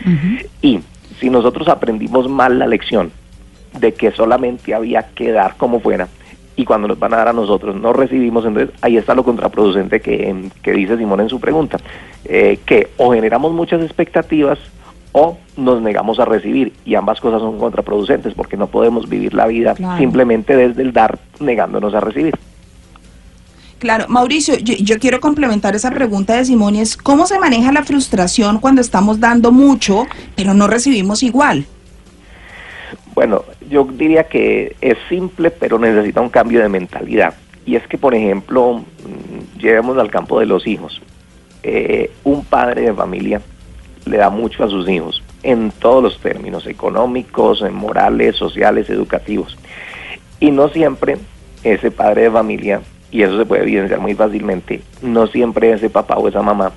Y 0.62 0.78
si 1.18 1.28
nosotros 1.28 1.66
aprendimos 1.66 2.28
mal 2.28 2.60
la 2.60 2.68
lección 2.68 3.10
de 3.78 3.92
que 3.94 4.10
solamente 4.12 4.74
había 4.74 5.02
que 5.14 5.32
dar 5.32 5.56
como 5.56 5.80
fuera, 5.80 6.08
y 6.56 6.64
cuando 6.64 6.88
nos 6.88 6.98
van 6.98 7.12
a 7.12 7.18
dar 7.18 7.28
a 7.28 7.32
nosotros 7.32 7.76
no 7.76 7.92
recibimos, 7.92 8.44
entonces 8.46 8.74
ahí 8.80 8.96
está 8.96 9.14
lo 9.14 9.24
contraproducente 9.24 10.00
que, 10.00 10.50
que 10.62 10.72
dice 10.72 10.96
Simón 10.96 11.20
en 11.20 11.28
su 11.28 11.38
pregunta, 11.38 11.78
eh, 12.24 12.58
que 12.64 12.88
o 12.96 13.12
generamos 13.12 13.52
muchas 13.52 13.82
expectativas 13.82 14.58
o 15.12 15.38
nos 15.56 15.80
negamos 15.80 16.18
a 16.18 16.24
recibir, 16.24 16.72
y 16.84 16.94
ambas 16.94 17.20
cosas 17.20 17.40
son 17.40 17.58
contraproducentes 17.58 18.34
porque 18.34 18.56
no 18.56 18.66
podemos 18.66 19.08
vivir 19.08 19.34
la 19.34 19.46
vida 19.46 19.74
Claro. 19.74 19.98
simplemente 19.98 20.56
desde 20.56 20.82
el 20.82 20.92
dar 20.92 21.18
negándonos 21.40 21.94
a 21.94 22.00
recibir. 22.00 22.34
Claro, 23.78 24.06
Mauricio, 24.08 24.56
yo, 24.56 24.74
yo 24.74 24.98
quiero 24.98 25.20
complementar 25.20 25.76
esa 25.76 25.90
pregunta 25.90 26.34
de 26.34 26.46
Simón 26.46 26.76
y 26.76 26.80
es 26.80 26.96
cómo 26.96 27.26
se 27.26 27.38
maneja 27.38 27.72
la 27.72 27.84
frustración 27.84 28.58
cuando 28.58 28.80
estamos 28.80 29.20
dando 29.20 29.52
mucho, 29.52 30.06
pero 30.34 30.54
no 30.54 30.66
recibimos 30.66 31.22
igual. 31.22 31.66
Bueno, 33.16 33.44
yo 33.70 33.88
diría 33.90 34.24
que 34.24 34.76
es 34.82 34.98
simple, 35.08 35.50
pero 35.50 35.78
necesita 35.78 36.20
un 36.20 36.28
cambio 36.28 36.60
de 36.60 36.68
mentalidad. 36.68 37.32
Y 37.64 37.74
es 37.74 37.86
que, 37.88 37.96
por 37.96 38.14
ejemplo, 38.14 38.74
mm, 38.74 39.58
llevemos 39.58 39.96
al 39.96 40.10
campo 40.10 40.38
de 40.38 40.44
los 40.44 40.66
hijos. 40.66 41.00
Eh, 41.62 42.10
un 42.24 42.44
padre 42.44 42.82
de 42.82 42.92
familia 42.92 43.40
le 44.04 44.18
da 44.18 44.28
mucho 44.28 44.62
a 44.62 44.68
sus 44.68 44.86
hijos, 44.86 45.22
en 45.42 45.70
todos 45.70 46.02
los 46.02 46.18
términos, 46.20 46.66
económicos, 46.66 47.64
morales, 47.72 48.36
sociales, 48.36 48.90
educativos. 48.90 49.56
Y 50.38 50.50
no 50.50 50.68
siempre 50.68 51.16
ese 51.64 51.90
padre 51.90 52.24
de 52.24 52.30
familia, 52.30 52.82
y 53.10 53.22
eso 53.22 53.38
se 53.38 53.46
puede 53.46 53.62
evidenciar 53.62 53.98
muy 53.98 54.14
fácilmente, 54.14 54.82
no 55.00 55.26
siempre 55.26 55.72
ese 55.72 55.88
papá 55.88 56.18
o 56.18 56.28
esa 56.28 56.42
mamá 56.42 56.72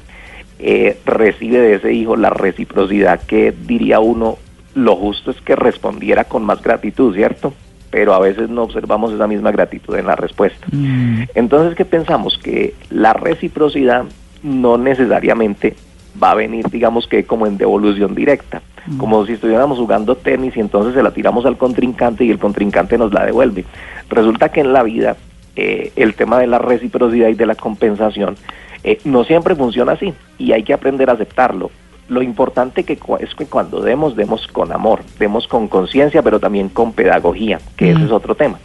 eh, 0.57 0.97
recibe 1.05 1.59
de 1.59 1.73
ese 1.75 1.91
hijo 1.93 2.15
la 2.15 2.29
reciprocidad 2.29 3.21
que 3.23 3.51
diría 3.51 3.99
uno, 3.99 4.37
lo 4.75 4.95
justo 4.95 5.31
es 5.31 5.41
que 5.41 5.55
respondiera 5.55 6.25
con 6.25 6.43
más 6.43 6.61
gratitud, 6.61 7.15
¿cierto? 7.15 7.53
Pero 7.91 8.13
a 8.13 8.19
veces 8.19 8.49
no 8.49 8.63
observamos 8.63 9.13
esa 9.13 9.27
misma 9.27 9.51
gratitud 9.51 9.95
en 9.95 10.05
la 10.07 10.15
respuesta. 10.15 10.67
Mm. 10.71 11.23
Entonces, 11.35 11.75
¿qué 11.75 11.85
pensamos? 11.85 12.37
Que 12.37 12.75
la 12.89 13.13
reciprocidad 13.13 14.05
no 14.43 14.77
necesariamente 14.77 15.75
va 16.21 16.31
a 16.31 16.35
venir, 16.35 16.69
digamos 16.69 17.07
que 17.07 17.23
como 17.23 17.47
en 17.47 17.57
devolución 17.57 18.15
directa, 18.15 18.61
como 18.97 19.25
si 19.25 19.33
estuviéramos 19.33 19.77
jugando 19.77 20.15
tenis 20.15 20.57
y 20.57 20.59
entonces 20.59 20.93
se 20.95 21.03
la 21.03 21.11
tiramos 21.11 21.45
al 21.45 21.57
contrincante 21.57 22.25
y 22.25 22.31
el 22.31 22.39
contrincante 22.39 22.97
nos 22.97 23.13
la 23.13 23.25
devuelve. 23.25 23.65
Resulta 24.09 24.49
que 24.49 24.61
en 24.61 24.73
la 24.73 24.83
vida 24.83 25.15
eh, 25.55 25.91
el 25.95 26.15
tema 26.15 26.39
de 26.39 26.47
la 26.47 26.57
reciprocidad 26.57 27.27
y 27.27 27.35
de 27.35 27.45
la 27.45 27.55
compensación 27.55 28.35
eh, 28.83 28.99
no 29.03 29.23
siempre 29.23 29.55
funciona 29.55 29.93
así 29.93 30.13
y 30.37 30.53
hay 30.53 30.63
que 30.63 30.73
aprender 30.73 31.09
a 31.09 31.13
aceptarlo. 31.13 31.69
Lo 32.09 32.21
importante 32.21 32.83
que 32.83 32.97
es 33.19 33.35
que 33.35 33.45
cuando 33.45 33.81
demos, 33.81 34.15
demos 34.15 34.45
con 34.47 34.71
amor, 34.71 35.01
demos 35.19 35.47
con 35.47 35.67
conciencia, 35.67 36.21
pero 36.21 36.39
también 36.39 36.69
con 36.69 36.91
pedagogía, 36.93 37.59
que 37.77 37.91
ese 37.91 37.99
Mm. 38.01 38.05
es 38.05 38.11
otro 38.11 38.35
tema. 38.35 38.59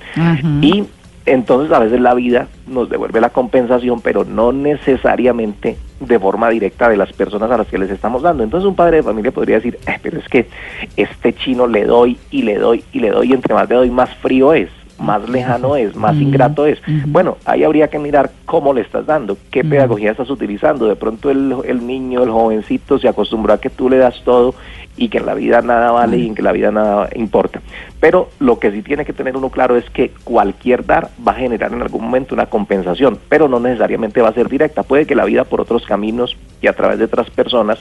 Y 0.60 0.84
entonces 1.26 1.72
a 1.72 1.78
veces 1.78 2.00
la 2.00 2.14
vida 2.14 2.48
nos 2.66 2.88
devuelve 2.90 3.20
la 3.20 3.30
compensación, 3.30 4.00
pero 4.00 4.24
no 4.24 4.52
necesariamente 4.52 5.76
de 6.00 6.18
forma 6.18 6.50
directa 6.50 6.88
de 6.88 6.96
las 6.96 7.12
personas 7.12 7.50
a 7.50 7.56
las 7.58 7.66
que 7.66 7.78
les 7.78 7.90
estamos 7.90 8.22
dando. 8.22 8.42
Entonces 8.44 8.66
un 8.66 8.74
padre 8.74 8.98
de 8.98 9.02
familia 9.02 9.30
podría 9.30 9.56
decir, 9.56 9.78
"Eh, 9.86 9.98
pero 10.02 10.18
es 10.18 10.28
que 10.28 10.48
este 10.96 11.32
chino 11.34 11.66
le 11.66 11.84
doy 11.84 12.18
y 12.30 12.42
le 12.42 12.58
doy 12.58 12.84
y 12.92 13.00
le 13.00 13.10
doy, 13.10 13.30
y 13.30 13.32
entre 13.32 13.54
más 13.54 13.68
le 13.68 13.74
doy, 13.76 13.90
más 13.90 14.10
frío 14.16 14.52
es, 14.52 14.68
más 14.98 15.28
lejano 15.28 15.76
es, 15.76 15.96
más 15.96 16.16
ingrato 16.16 16.66
es. 16.66 16.78
Bueno, 17.06 17.36
ahí 17.44 17.64
habría 17.64 17.88
que 17.88 17.98
mirar 17.98 18.30
cómo 18.46 18.72
le 18.72 18.80
estás 18.82 19.06
dando, 19.06 19.36
qué 19.50 19.64
pedagogía 19.64 20.10
estás 20.10 20.30
utilizando. 20.30 20.86
De 20.86 20.96
pronto 20.96 21.30
el, 21.30 21.54
el 21.64 21.86
niño, 21.86 22.22
el 22.22 22.30
jovencito 22.30 22.98
se 22.98 23.08
acostumbró 23.08 23.52
a 23.54 23.60
que 23.60 23.70
tú 23.70 23.88
le 23.88 23.98
das 23.98 24.22
todo 24.24 24.54
y 24.96 25.08
que 25.08 25.18
en 25.18 25.26
la 25.26 25.34
vida 25.34 25.60
nada 25.60 25.90
vale 25.90 26.18
y 26.18 26.26
en 26.28 26.34
que 26.34 26.42
la 26.42 26.52
vida 26.52 26.70
nada 26.70 27.08
importa. 27.14 27.60
Pero 28.00 28.30
lo 28.38 28.58
que 28.58 28.70
sí 28.70 28.82
tiene 28.82 29.04
que 29.04 29.12
tener 29.12 29.36
uno 29.36 29.50
claro 29.50 29.76
es 29.76 29.88
que 29.90 30.12
cualquier 30.24 30.86
dar 30.86 31.08
va 31.26 31.32
a 31.32 31.36
generar 31.36 31.72
en 31.72 31.82
algún 31.82 32.04
momento 32.04 32.34
una 32.34 32.46
compensación, 32.46 33.18
pero 33.28 33.48
no 33.48 33.58
necesariamente 33.58 34.22
va 34.22 34.28
a 34.28 34.34
ser 34.34 34.48
directa. 34.48 34.82
Puede 34.82 35.06
que 35.06 35.14
la 35.14 35.24
vida 35.24 35.44
por 35.44 35.60
otros 35.60 35.84
caminos 35.84 36.36
y 36.60 36.68
a 36.68 36.74
través 36.74 36.98
de 36.98 37.06
otras 37.06 37.30
personas 37.30 37.78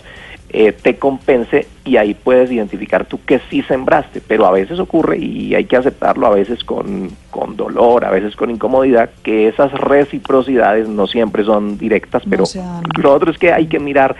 eh, 0.49 0.71
te 0.71 0.97
compense 0.97 1.67
y 1.83 1.97
ahí 1.97 2.13
puedes 2.13 2.51
identificar 2.51 3.05
tú 3.05 3.19
que 3.25 3.39
sí 3.49 3.63
sembraste, 3.63 4.21
pero 4.21 4.45
a 4.45 4.51
veces 4.51 4.79
ocurre 4.79 5.17
y 5.17 5.55
hay 5.55 5.65
que 5.65 5.75
aceptarlo, 5.75 6.27
a 6.27 6.29
veces 6.29 6.63
con, 6.63 7.09
con 7.31 7.57
dolor, 7.57 8.05
a 8.05 8.11
veces 8.11 8.35
con 8.35 8.51
incomodidad, 8.51 9.09
que 9.23 9.47
esas 9.47 9.71
reciprocidades 9.71 10.87
no 10.87 11.07
siempre 11.07 11.43
son 11.43 11.77
directas, 11.77 12.23
pero 12.29 12.43
lo 13.01 13.13
otro 13.13 13.31
es 13.31 13.37
que 13.37 13.51
hay 13.51 13.67
que 13.67 13.79
mirar 13.79 14.15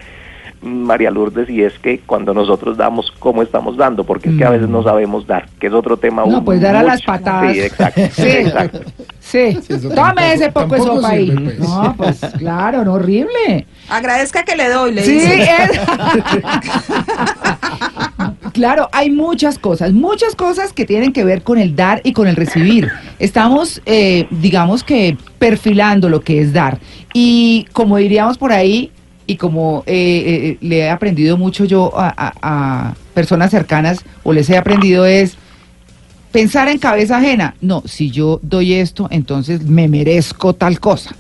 María 0.64 1.12
Lourdes, 1.12 1.50
y 1.50 1.62
es 1.64 1.74
que 1.80 2.00
cuando 2.00 2.34
nosotros 2.34 2.78
damos, 2.78 3.12
¿cómo 3.20 3.42
estamos 3.44 3.76
dando? 3.78 4.04
Porque 4.04 4.30
es 4.30 4.38
que 4.38 4.46
a 4.46 4.50
veces 4.50 4.70
no 4.70 4.82
sabemos 4.84 5.28
dar, 5.28 5.48
que 5.60 5.68
es 5.68 5.74
otro 5.74 5.98
tema. 5.98 6.24
No, 6.26 6.40
un- 6.40 6.46
pues 6.46 6.62
dar 6.62 6.76
a 6.76 6.84
las 6.84 7.02
patadas. 7.02 7.54
Sí, 7.54 7.60
exacto. 7.60 8.02
Sí. 8.14 8.28
exacto. 8.28 8.80
Sí, 9.20 9.38
eso 9.40 9.90
tome 9.90 9.96
tampoco- 9.96 10.22
ese 10.34 10.52
poco 10.52 10.76
de 10.76 10.82
sopa 10.82 11.10
ahí. 11.10 11.32
pues. 11.32 11.60
No, 11.60 11.94
pues 11.98 12.20
claro, 12.38 12.84
no, 12.86 12.94
horrible. 12.94 13.66
Agradezca 13.90 14.44
que 14.44 14.56
le 14.56 14.70
doy, 14.70 14.94
le 14.94 15.04
Sí, 15.04 15.14
dice. 15.14 15.44
es- 15.44 15.80
claro, 18.54 18.90
hay 18.92 19.10
muchas 19.10 19.58
cosas, 19.60 19.94
muchas 19.94 20.36
cosas 20.36 20.74
que 20.74 20.86
tienen 20.86 21.14
que 21.14 21.24
ver 21.24 21.42
con 21.44 21.58
el 21.58 21.76
dar 21.76 22.02
y 22.04 22.14
con 22.14 22.28
el 22.28 22.36
recibir. 22.36 22.90
Estamos, 23.20 23.82
eh, 23.86 24.28
digamos 24.30 24.84
que, 24.84 25.18
perfilando 25.40 26.10
lo 26.10 26.22
que 26.22 26.42
es 26.42 26.54
dar. 26.54 26.80
Y 27.14 27.66
como 27.74 27.98
diríamos 27.98 28.38
por 28.38 28.52
ahí, 28.52 28.92
y 29.28 29.36
como 29.38 29.84
eh, 29.86 30.24
eh, 30.26 30.58
le 30.62 30.80
he 30.80 30.90
aprendido 30.90 31.38
mucho 31.38 31.66
yo 31.66 31.92
a, 31.98 32.08
a- 32.16 32.34
a 32.42 32.96
personas 33.14 33.52
cercanas, 33.52 34.00
o 34.24 34.34
les 34.34 34.50
he 34.50 34.58
aprendido 34.58 35.06
es 35.06 35.38
pensar 36.32 36.68
en 36.68 36.80
cabeza 36.80 37.18
ajena. 37.18 37.56
No, 37.62 37.84
si 37.86 38.10
yo 38.10 38.40
doy 38.42 38.74
esto, 38.74 39.08
entonces 39.12 39.64
me 39.64 39.88
merezco 39.88 40.54
tal 40.54 40.80
cosa. 40.80 41.16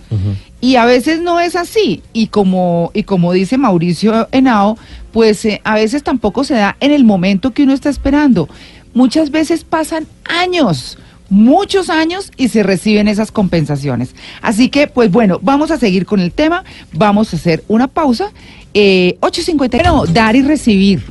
Y 0.59 0.75
a 0.77 0.85
veces 0.85 1.21
no 1.21 1.39
es 1.39 1.55
así. 1.55 2.01
Y 2.13 2.27
como, 2.27 2.89
y 2.93 3.03
como 3.03 3.31
dice 3.33 3.57
Mauricio 3.57 4.27
Henao, 4.31 4.77
pues 5.11 5.43
eh, 5.45 5.61
a 5.63 5.75
veces 5.75 6.03
tampoco 6.03 6.43
se 6.43 6.55
da 6.55 6.77
en 6.79 6.91
el 6.91 7.03
momento 7.03 7.51
que 7.51 7.63
uno 7.63 7.73
está 7.73 7.89
esperando. 7.89 8.47
Muchas 8.93 9.29
veces 9.29 9.63
pasan 9.63 10.07
años, 10.25 10.97
muchos 11.29 11.89
años 11.89 12.31
y 12.37 12.49
se 12.49 12.63
reciben 12.63 13.07
esas 13.07 13.31
compensaciones. 13.31 14.15
Así 14.41 14.69
que, 14.69 14.87
pues 14.87 15.11
bueno, 15.11 15.39
vamos 15.41 15.71
a 15.71 15.77
seguir 15.77 16.05
con 16.05 16.19
el 16.19 16.31
tema. 16.31 16.63
Vamos 16.93 17.33
a 17.33 17.37
hacer 17.37 17.63
una 17.67 17.87
pausa. 17.87 18.31
Eh, 18.73 19.17
8.50. 19.21 19.71
Bueno, 19.71 20.05
dar 20.05 20.35
y 20.35 20.41
recibir 20.41 21.03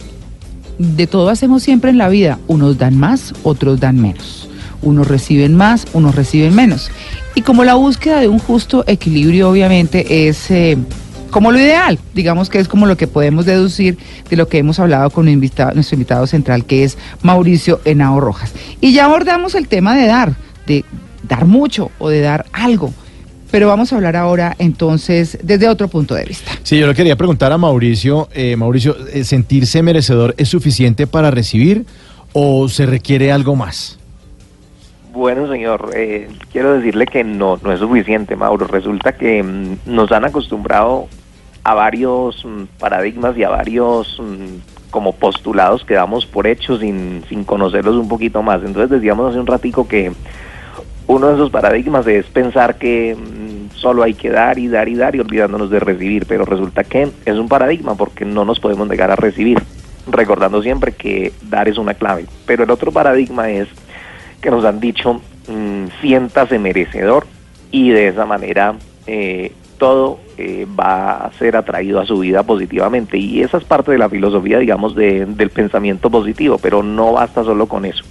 de 0.78 1.06
todo 1.06 1.28
hacemos 1.28 1.62
siempre 1.62 1.90
en 1.90 1.98
la 1.98 2.08
vida. 2.08 2.38
Unos 2.48 2.78
dan 2.78 2.96
más, 2.96 3.34
otros 3.42 3.80
dan 3.80 4.00
menos. 4.00 4.48
Unos 4.82 5.06
reciben 5.06 5.54
más, 5.54 5.86
unos 5.92 6.14
reciben 6.14 6.54
menos. 6.54 6.90
Y 7.34 7.42
como 7.42 7.64
la 7.64 7.74
búsqueda 7.74 8.20
de 8.20 8.28
un 8.28 8.38
justo 8.38 8.84
equilibrio 8.86 9.50
obviamente 9.50 10.28
es 10.28 10.50
eh, 10.50 10.76
como 11.32 11.50
lo 11.50 11.58
ideal, 11.58 11.98
digamos 12.14 12.48
que 12.50 12.58
es 12.60 12.68
como 12.68 12.86
lo 12.86 12.96
que 12.96 13.06
podemos 13.08 13.46
deducir 13.46 13.96
de 14.28 14.36
lo 14.36 14.46
que 14.48 14.58
hemos 14.58 14.78
hablado 14.78 15.08
con 15.10 15.28
invitado- 15.28 15.72
nuestro 15.74 15.96
invitado 15.96 16.26
central 16.26 16.64
que 16.66 16.84
es 16.84 16.98
Mauricio 17.22 17.80
Henao 17.84 18.20
Rojas. 18.20 18.52
Y 18.80 18.92
ya 18.92 19.06
abordamos 19.06 19.54
el 19.54 19.66
tema 19.66 19.96
de 19.96 20.06
dar, 20.06 20.34
de 20.66 20.84
dar 21.28 21.46
mucho 21.46 21.90
o 21.98 22.10
de 22.10 22.20
dar 22.20 22.44
algo. 22.52 22.92
Pero 23.50 23.66
vamos 23.66 23.92
a 23.92 23.96
hablar 23.96 24.14
ahora 24.14 24.54
entonces 24.58 25.38
desde 25.42 25.68
otro 25.68 25.88
punto 25.88 26.14
de 26.14 26.24
vista. 26.24 26.52
Sí, 26.62 26.78
yo 26.78 26.86
le 26.86 26.94
quería 26.94 27.16
preguntar 27.16 27.50
a 27.50 27.58
Mauricio, 27.58 28.28
eh, 28.34 28.54
Mauricio, 28.56 28.94
eh, 29.12 29.24
¿sentirse 29.24 29.82
merecedor 29.82 30.34
es 30.36 30.48
suficiente 30.50 31.06
para 31.06 31.30
recibir 31.30 31.86
o 32.34 32.68
se 32.68 32.84
requiere 32.86 33.32
algo 33.32 33.56
más? 33.56 33.98
Bueno, 35.14 35.46
señor, 35.50 35.90
eh, 35.94 36.28
quiero 36.50 36.74
decirle 36.74 37.06
que 37.06 37.22
no, 37.24 37.58
no 37.62 37.72
es 37.72 37.80
suficiente, 37.80 38.36
Mauro. 38.36 38.66
Resulta 38.66 39.12
que 39.12 39.42
mm, 39.42 39.76
nos 39.86 40.10
han 40.12 40.24
acostumbrado 40.24 41.08
a 41.64 41.74
varios 41.74 42.44
mm, 42.44 42.64
paradigmas 42.78 43.36
y 43.36 43.44
a 43.44 43.50
varios 43.50 44.20
mm, 44.20 44.90
como 44.90 45.14
postulados 45.14 45.84
que 45.84 45.94
damos 45.94 46.26
por 46.26 46.46
hechos 46.46 46.80
sin, 46.80 47.24
sin 47.28 47.44
conocerlos 47.44 47.96
un 47.96 48.08
poquito 48.08 48.42
más. 48.42 48.62
Entonces 48.62 48.90
decíamos 48.90 49.30
hace 49.30 49.40
un 49.40 49.46
ratico 49.46 49.88
que 49.88 50.12
uno 51.06 51.28
de 51.28 51.34
esos 51.34 51.50
paradigmas 51.50 52.06
es 52.06 52.26
pensar 52.26 52.76
que 52.76 53.16
mm, 53.16 53.74
solo 53.76 54.02
hay 54.02 54.14
que 54.14 54.30
dar 54.30 54.58
y 54.58 54.68
dar 54.68 54.88
y 54.88 54.94
dar 54.94 55.14
y 55.14 55.20
olvidándonos 55.20 55.70
de 55.70 55.80
recibir, 55.80 56.26
pero 56.26 56.44
resulta 56.44 56.84
que 56.84 57.10
es 57.24 57.36
un 57.36 57.48
paradigma 57.48 57.94
porque 57.94 58.24
no 58.24 58.44
nos 58.44 58.60
podemos 58.60 58.88
negar 58.88 59.10
a 59.10 59.16
recibir, 59.16 59.62
recordando 60.06 60.62
siempre 60.62 60.92
que 60.92 61.32
dar 61.42 61.68
es 61.68 61.78
una 61.78 61.94
clave. 61.94 62.26
Pero 62.46 62.64
el 62.64 62.70
otro 62.70 62.92
paradigma 62.92 63.50
es 63.50 63.68
que 64.40 64.50
nos 64.50 64.64
han 64.64 64.80
dicho 64.80 65.20
siéntase 66.00 66.58
merecedor 66.58 67.26
y 67.70 67.90
de 67.90 68.08
esa 68.08 68.26
manera 68.26 68.74
eh, 69.06 69.52
todo 69.82 70.20
eh, 70.38 70.64
va 70.78 71.24
a 71.24 71.32
ser 71.32 71.56
atraído 71.56 71.98
a 71.98 72.06
su 72.06 72.20
vida 72.20 72.44
positivamente. 72.44 73.18
Y 73.18 73.42
esa 73.42 73.58
es 73.58 73.64
parte 73.64 73.90
de 73.90 73.98
la 73.98 74.08
filosofía 74.08 74.60
digamos 74.60 74.94
de, 74.94 75.26
del 75.26 75.50
pensamiento 75.50 76.08
positivo 76.08 76.56
pero 76.58 76.84
no 76.84 77.14
basta 77.14 77.42
solo 77.42 77.66
con 77.66 77.84
eso. 77.84 78.04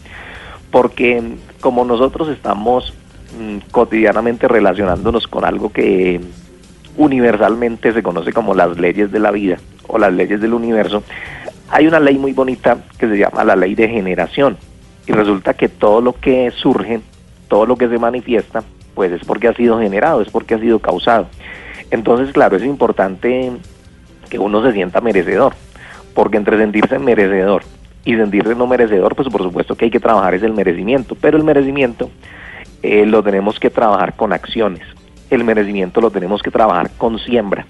Porque 0.70 1.24
como 1.62 1.86
nosotros 1.86 2.28
estamos 2.28 2.94
mmm, 3.40 3.60
cotidianamente 3.72 4.50
relacionándonos 4.50 5.28
con 5.28 5.46
algo 5.46 5.72
que 5.72 6.20
universalmente 6.98 7.94
se 7.94 8.04
conoce 8.04 8.34
como 8.34 8.54
las 8.54 8.78
leyes 8.78 9.10
de 9.10 9.20
la 9.20 9.32
vida 9.32 9.58
o 9.88 9.98
las 9.98 10.12
leyes 10.12 10.42
del 10.42 10.54
universo, 10.54 11.04
hay 11.70 11.88
una 11.88 12.02
ley 12.02 12.18
muy 12.18 12.34
bonita 12.34 12.80
que 12.98 13.08
se 13.08 13.18
llama 13.18 13.46
la 13.46 13.56
ley 13.56 13.76
de 13.76 13.88
generación. 13.88 14.58
Y 15.08 15.14
resulta 15.14 15.54
que 15.54 15.70
todo 15.70 16.02
lo 16.02 16.12
que 16.12 16.52
surge, 16.52 17.00
todo 17.48 17.66
lo 17.66 17.78
que 17.78 17.88
se 17.88 17.98
manifiesta, 17.98 18.62
pues 18.94 19.14
es 19.14 19.24
porque 19.24 19.48
ha 19.48 19.54
sido 19.54 19.80
generado, 19.80 20.22
es 20.22 20.30
porque 20.30 20.56
ha 20.56 20.60
sido 20.60 20.80
causado. 20.80 21.28
Entonces, 21.92 22.34
claro, 22.34 22.56
es 22.56 22.64
importante 22.64 23.52
que 24.30 24.40
uno 24.40 24.64
se 24.64 24.72
sienta 24.72 25.02
merecedor, 25.02 25.54
porque 26.16 26.38
entre 26.38 26.58
sentirse 26.58 26.98
merecedor 26.98 27.64
y 28.06 28.16
sentirse 28.16 28.56
no 28.56 28.66
merecedor, 28.66 29.16
pues 29.16 29.28
por 29.28 29.44
supuesto 29.44 29.76
que 29.76 29.86
hay 29.86 29.92
que 29.92 30.00
trabajar 30.00 30.34
es 30.34 30.44
el 30.44 30.54
merecimiento, 30.54 31.16
pero 31.20 31.38
el 31.38 31.44
merecimiento 31.44 32.10
eh, 32.82 33.06
lo 33.06 33.22
tenemos 33.22 33.60
que 33.60 33.70
trabajar 33.70 34.16
con 34.16 34.34
acciones, 34.34 34.82
el 35.30 35.44
merecimiento 35.44 36.02
lo 36.02 36.10
tenemos 36.12 36.42
que 36.42 36.50
trabajar 36.50 36.90
con 36.98 37.20
siembra, 37.20 37.66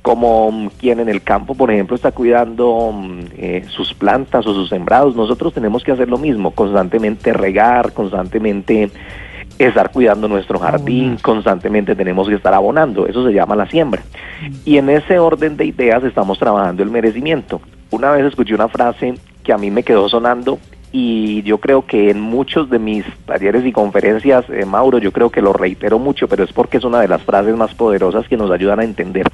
como 0.00 0.70
quien 0.78 1.00
en 1.00 1.08
el 1.08 1.22
campo, 1.22 1.56
por 1.56 1.72
ejemplo, 1.72 1.96
está 1.96 2.12
cuidando 2.12 2.94
eh, 3.36 3.64
sus 3.68 3.92
plantas 3.92 4.46
o 4.46 4.54
sus 4.54 4.68
sembrados, 4.68 5.16
nosotros 5.16 5.52
tenemos 5.52 5.82
que 5.82 5.90
hacer 5.90 6.08
lo 6.08 6.18
mismo, 6.18 6.52
constantemente 6.52 7.32
regar, 7.32 7.92
constantemente 7.92 8.90
estar 9.58 9.90
cuidando 9.90 10.28
nuestro 10.28 10.58
jardín, 10.58 11.16
constantemente 11.22 11.94
tenemos 11.94 12.28
que 12.28 12.34
estar 12.34 12.52
abonando, 12.52 13.06
eso 13.06 13.26
se 13.26 13.32
llama 13.32 13.56
la 13.56 13.68
siembra. 13.68 14.02
Y 14.64 14.78
en 14.78 14.90
ese 14.90 15.18
orden 15.18 15.56
de 15.56 15.66
ideas 15.66 16.04
estamos 16.04 16.38
trabajando 16.38 16.82
el 16.82 16.90
merecimiento. 16.90 17.60
Una 17.90 18.10
vez 18.10 18.24
escuché 18.26 18.54
una 18.54 18.68
frase 18.68 19.14
que 19.42 19.52
a 19.52 19.58
mí 19.58 19.70
me 19.70 19.82
quedó 19.82 20.08
sonando 20.08 20.58
y 20.92 21.42
yo 21.42 21.58
creo 21.58 21.84
que 21.84 22.10
en 22.10 22.20
muchos 22.20 22.70
de 22.70 22.78
mis 22.78 23.04
talleres 23.26 23.64
y 23.64 23.72
conferencias, 23.72 24.44
eh, 24.48 24.64
Mauro, 24.64 24.98
yo 24.98 25.12
creo 25.12 25.30
que 25.30 25.42
lo 25.42 25.52
reitero 25.52 25.98
mucho, 25.98 26.28
pero 26.28 26.44
es 26.44 26.52
porque 26.52 26.78
es 26.78 26.84
una 26.84 27.00
de 27.00 27.08
las 27.08 27.22
frases 27.22 27.56
más 27.56 27.74
poderosas 27.74 28.26
que 28.28 28.36
nos 28.36 28.50
ayudan 28.50 28.80
a 28.80 28.84
entender 28.84 29.26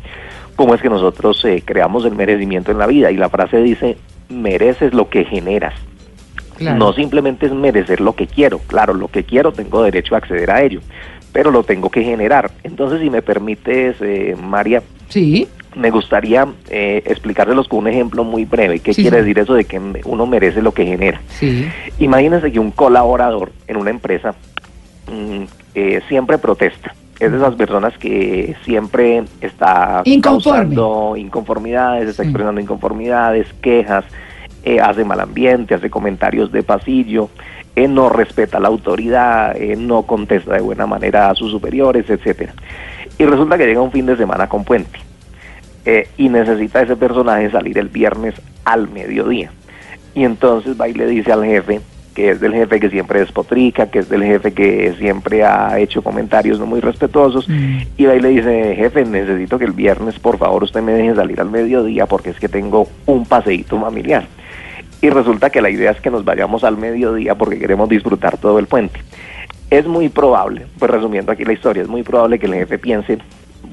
cómo 0.57 0.75
es 0.75 0.83
que 0.83 0.89
nosotros 0.89 1.45
eh, 1.45 1.63
creamos 1.65 2.05
el 2.05 2.15
merecimiento 2.15 2.73
en 2.73 2.79
la 2.79 2.87
vida. 2.87 3.11
Y 3.11 3.17
la 3.17 3.29
frase 3.29 3.59
dice, 3.63 3.97
mereces 4.29 4.93
lo 4.93 5.09
que 5.09 5.25
generas. 5.25 5.75
Claro. 6.63 6.79
No 6.79 6.93
simplemente 6.93 7.47
es 7.47 7.53
merecer 7.53 8.01
lo 8.01 8.15
que 8.15 8.27
quiero, 8.27 8.59
claro, 8.61 8.95
lo 8.95 9.09
que 9.09 9.25
quiero 9.25 9.53
tengo 9.53 9.83
derecho 9.83 10.15
a 10.15 10.19
acceder 10.19 10.51
a 10.51 10.63
ello, 10.63 10.81
pero 11.33 11.51
lo 11.51 11.63
tengo 11.65 11.91
que 11.91 12.03
generar. 12.03 12.51
Entonces, 12.63 13.01
si 13.01 13.11
me 13.11 13.23
permites, 13.23 13.97
eh, 14.01 14.37
María, 14.43 14.83
sí. 15.09 15.49
me 15.77 15.91
gustaría 15.91 16.47
eh, 16.71 17.03
explicárselos 17.07 17.69
con 17.69 17.81
un 17.81 17.89
ejemplo 17.89 18.25
muy 18.25 18.45
breve. 18.45 18.81
¿Qué 18.81 18.93
Sí, 18.93 19.03
quiere 19.03 19.19
sí. 19.19 19.23
decir 19.25 19.39
eso 19.39 19.55
de 19.55 19.65
que 19.65 19.81
uno 20.05 20.27
merece 20.27 20.61
lo 20.63 20.73
que 20.73 20.85
genera? 20.87 21.21
Sí. 21.29 21.67
Imagínense 21.99 22.53
que 22.53 22.59
un 22.59 22.71
colaborador 22.71 23.53
en 23.67 23.77
una 23.77 23.91
empresa 23.91 24.35
mm, 25.11 25.43
eh, 25.75 26.01
siempre 26.09 26.39
protesta. 26.39 26.95
Es 27.21 27.31
de 27.31 27.37
esas 27.39 27.55
personas 27.55 27.97
que 27.99 28.57
siempre 28.65 29.23
está 29.41 30.03
Inconforme. 30.05 30.75
causando 30.75 31.15
inconformidades, 31.17 32.09
está 32.09 32.25
expresando 32.25 32.61
inconformidades, 32.61 33.47
quejas, 33.63 34.05
eh, 34.65 34.81
hace 34.81 35.05
mal 35.05 35.21
ambiente, 35.21 35.75
hace 35.75 35.91
comentarios 35.91 36.53
de 36.53 36.63
pasillo, 36.63 37.31
eh, 37.75 37.89
no 37.89 38.09
respeta 38.09 38.61
la 38.61 38.69
autoridad, 38.69 39.57
eh, 39.57 39.77
no 39.77 40.03
contesta 40.03 40.55
de 40.55 40.61
buena 40.61 40.87
manera 40.87 41.31
a 41.31 41.35
sus 41.35 41.51
superiores, 41.51 42.09
etcétera. 42.09 42.53
Y 43.19 43.25
resulta 43.25 43.57
que 43.57 43.67
llega 43.67 43.81
un 43.81 43.93
fin 43.93 44.07
de 44.07 44.17
semana 44.17 44.49
con 44.49 44.65
puente 44.65 44.99
eh, 45.85 46.09
y 46.17 46.29
necesita 46.29 46.83
ese 46.83 46.97
personaje 46.97 47.51
salir 47.51 47.79
el 47.79 47.89
viernes 47.89 48.35
al 48.65 48.89
mediodía. 48.89 49.51
Y 50.15 50.25
entonces 50.25 50.79
va 50.81 50.89
y 50.89 50.93
le 50.95 51.07
dice 51.07 51.33
al 51.33 51.45
jefe, 51.45 51.81
que 52.15 52.31
es 52.31 52.41
del 52.41 52.53
jefe 52.53 52.79
que 52.79 52.91
siempre 52.91 53.21
despotrica, 53.21 53.87
que 53.87 54.01
es 54.01 54.11
del 54.11 54.23
jefe 54.23 54.53
que 54.53 54.95
siempre 54.99 55.45
ha 55.45 55.79
hecho 55.79 56.03
comentarios 56.03 56.61
no 56.61 56.67
muy 56.67 56.81
respetuosos, 56.81 57.49
Mm. 57.49 57.79
y 57.97 58.05
va 58.05 58.15
y 58.15 58.21
le 58.21 58.29
dice, 58.29 58.75
jefe, 58.77 59.07
necesito 59.07 59.59
que 59.59 59.65
el 59.65 59.73
viernes 59.73 60.19
por 60.19 60.37
favor 60.37 60.63
usted 60.63 60.83
me 60.83 60.93
deje 60.93 61.15
salir 61.15 61.41
al 61.41 61.51
mediodía 61.51 62.05
porque 62.05 62.29
es 62.31 62.39
que 62.39 62.49
tengo 62.51 62.87
un 63.07 63.25
paseíto 63.25 63.81
familiar. 63.81 64.27
Y 65.03 65.11
resulta 65.11 65.51
que 65.51 65.61
la 65.61 65.69
idea 65.69 65.91
es 65.91 66.01
que 66.01 66.11
nos 66.11 66.25
vayamos 66.25 66.63
al 66.63 66.79
mediodía 66.79 67.35
porque 67.35 67.59
queremos 67.59 67.89
disfrutar 67.89 68.39
todo 68.39 68.61
el 68.61 68.69
puente. 68.69 69.01
Es 69.69 69.85
muy 69.85 70.09
probable, 70.09 70.67
pues 70.79 70.91
resumiendo 70.91 71.33
aquí 71.33 71.45
la 71.45 71.53
historia, 71.53 71.83
es 71.83 71.89
muy 71.89 72.05
probable 72.05 72.39
que 72.39 72.47
el 72.47 72.55
jefe 72.55 72.79
piense, 72.79 73.19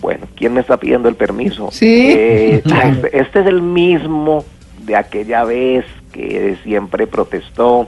bueno, 0.02 0.26
¿quién 0.36 0.54
me 0.54 0.62
está 0.62 0.78
pidiendo 0.78 1.08
el 1.08 1.16
permiso? 1.16 1.70
Sí. 1.72 2.14
Eh, 2.16 2.64
este 3.14 3.42
es 3.42 3.46
el 3.46 3.62
mismo 3.62 4.44
de 4.86 4.96
aquella 4.96 5.44
vez 5.44 5.86
que 6.12 6.58
siempre 6.64 7.06
protestó, 7.06 7.88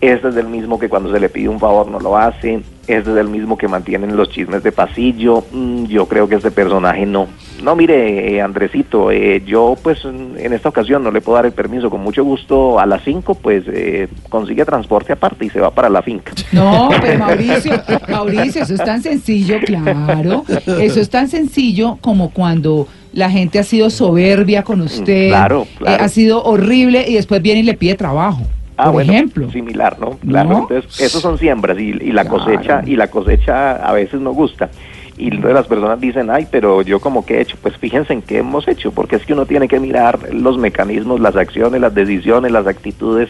este 0.00 0.28
es 0.28 0.36
el 0.36 0.46
mismo 0.46 0.78
que 0.78 0.88
cuando 0.88 1.12
se 1.12 1.20
le 1.20 1.28
pide 1.28 1.48
un 1.48 1.60
favor 1.60 1.88
no 1.88 2.00
lo 2.00 2.16
hace, 2.16 2.62
este 2.86 3.10
es 3.10 3.16
el 3.16 3.28
mismo 3.28 3.58
que 3.58 3.68
mantienen 3.68 4.16
los 4.16 4.30
chismes 4.30 4.62
de 4.62 4.72
pasillo, 4.72 5.44
Mm, 5.52 5.86
yo 5.86 6.06
creo 6.06 6.28
que 6.28 6.36
este 6.36 6.50
personaje 6.50 7.06
no. 7.06 7.26
No, 7.62 7.76
mire, 7.76 8.34
eh, 8.34 8.40
Andresito, 8.40 9.10
eh, 9.10 9.42
yo 9.44 9.76
pues 9.82 10.04
en 10.04 10.52
esta 10.52 10.68
ocasión 10.68 11.02
no 11.02 11.10
le 11.10 11.20
puedo 11.20 11.36
dar 11.36 11.46
el 11.46 11.52
permiso, 11.52 11.90
con 11.90 12.00
mucho 12.00 12.24
gusto 12.24 12.78
a 12.78 12.86
las 12.86 13.02
5 13.04 13.34
pues 13.34 13.64
eh, 13.66 14.08
consigue 14.28 14.64
transporte 14.64 15.12
aparte 15.12 15.46
y 15.46 15.50
se 15.50 15.60
va 15.60 15.70
para 15.70 15.88
la 15.88 16.02
finca. 16.02 16.32
No, 16.52 16.88
pero 17.00 17.18
Mauricio, 17.18 17.82
Mauricio, 18.08 18.62
eso 18.62 18.74
es 18.74 18.84
tan 18.84 19.02
sencillo, 19.02 19.58
claro. 19.64 20.44
Eso 20.80 21.00
es 21.00 21.10
tan 21.10 21.28
sencillo 21.28 21.98
como 22.00 22.30
cuando 22.30 22.86
la 23.12 23.30
gente 23.30 23.58
ha 23.58 23.64
sido 23.64 23.90
soberbia 23.90 24.62
con 24.62 24.80
usted, 24.80 25.28
claro, 25.28 25.62
eh, 25.62 25.76
claro. 25.78 26.04
ha 26.04 26.08
sido 26.08 26.42
horrible 26.44 27.04
y 27.08 27.14
después 27.14 27.42
viene 27.42 27.60
y 27.60 27.64
le 27.64 27.74
pide 27.74 27.94
trabajo. 27.94 28.46
Ah, 28.80 28.84
por 28.86 28.92
bueno, 28.94 29.12
ejemplo. 29.12 29.50
similar, 29.50 29.98
¿no? 30.00 30.18
Claro, 30.18 30.48
¿No? 30.50 30.58
entonces 30.60 31.00
esos 31.00 31.22
son 31.22 31.38
siembras 31.38 31.78
y, 31.78 31.90
y 31.90 32.12
la 32.12 32.24
Claro. 32.24 32.38
cosecha 32.38 32.82
y 32.86 32.96
la 32.96 33.08
cosecha 33.08 33.72
a 33.76 33.92
veces 33.92 34.20
no 34.20 34.32
gusta. 34.32 34.70
Y 35.16 35.30
luego 35.30 35.52
las 35.54 35.66
personas 35.66 36.00
dicen, 36.00 36.30
ay, 36.30 36.46
pero 36.50 36.80
yo 36.82 36.98
como 37.00 37.26
que 37.26 37.38
he 37.38 37.40
hecho, 37.42 37.56
pues 37.60 37.76
fíjense 37.76 38.12
en 38.14 38.22
qué 38.22 38.38
hemos 38.38 38.66
hecho, 38.68 38.90
porque 38.92 39.16
es 39.16 39.26
que 39.26 39.34
uno 39.34 39.44
tiene 39.44 39.68
que 39.68 39.78
mirar 39.78 40.32
los 40.32 40.56
mecanismos, 40.56 41.20
las 41.20 41.36
acciones, 41.36 41.80
las 41.80 41.94
decisiones, 41.94 42.50
las 42.52 42.66
actitudes 42.66 43.28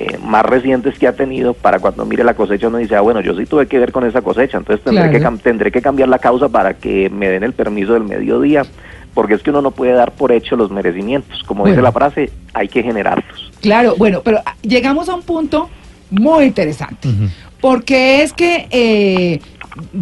eh, 0.00 0.18
más 0.24 0.44
recientes 0.44 0.98
que 0.98 1.06
ha 1.06 1.12
tenido 1.12 1.54
para 1.54 1.78
cuando 1.78 2.04
mire 2.04 2.24
la 2.24 2.34
cosecha 2.34 2.66
uno 2.66 2.78
dice, 2.78 2.96
ah, 2.96 3.00
bueno, 3.00 3.20
yo 3.20 3.32
sí 3.36 3.46
tuve 3.46 3.68
que 3.68 3.78
ver 3.78 3.92
con 3.92 4.04
esa 4.04 4.22
cosecha, 4.22 4.58
entonces 4.58 4.84
tendré, 4.84 5.04
Claro. 5.04 5.18
que, 5.18 5.24
cam- 5.24 5.40
tendré 5.40 5.70
que 5.70 5.80
cambiar 5.80 6.08
la 6.08 6.18
causa 6.18 6.48
para 6.48 6.74
que 6.74 7.08
me 7.10 7.28
den 7.28 7.44
el 7.44 7.52
permiso 7.52 7.92
del 7.94 8.02
mediodía, 8.02 8.62
porque 9.14 9.34
es 9.34 9.42
que 9.42 9.50
uno 9.50 9.62
no 9.62 9.70
puede 9.70 9.92
dar 9.92 10.12
por 10.12 10.32
hecho 10.32 10.56
los 10.56 10.70
merecimientos, 10.70 11.42
como 11.44 11.66
dice 11.66 11.80
la 11.80 11.92
frase, 11.92 12.30
hay 12.52 12.68
que 12.68 12.82
generarlos. 12.82 13.52
Claro, 13.60 13.94
bueno, 13.96 14.20
pero 14.22 14.40
ah, 14.44 14.56
llegamos 14.62 15.08
a 15.08 15.14
un 15.14 15.22
punto 15.22 15.70
muy 16.10 16.44
interesante, 16.44 17.08
porque 17.60 18.22
es 18.22 18.32
que 18.32 18.66
eh, 18.70 19.40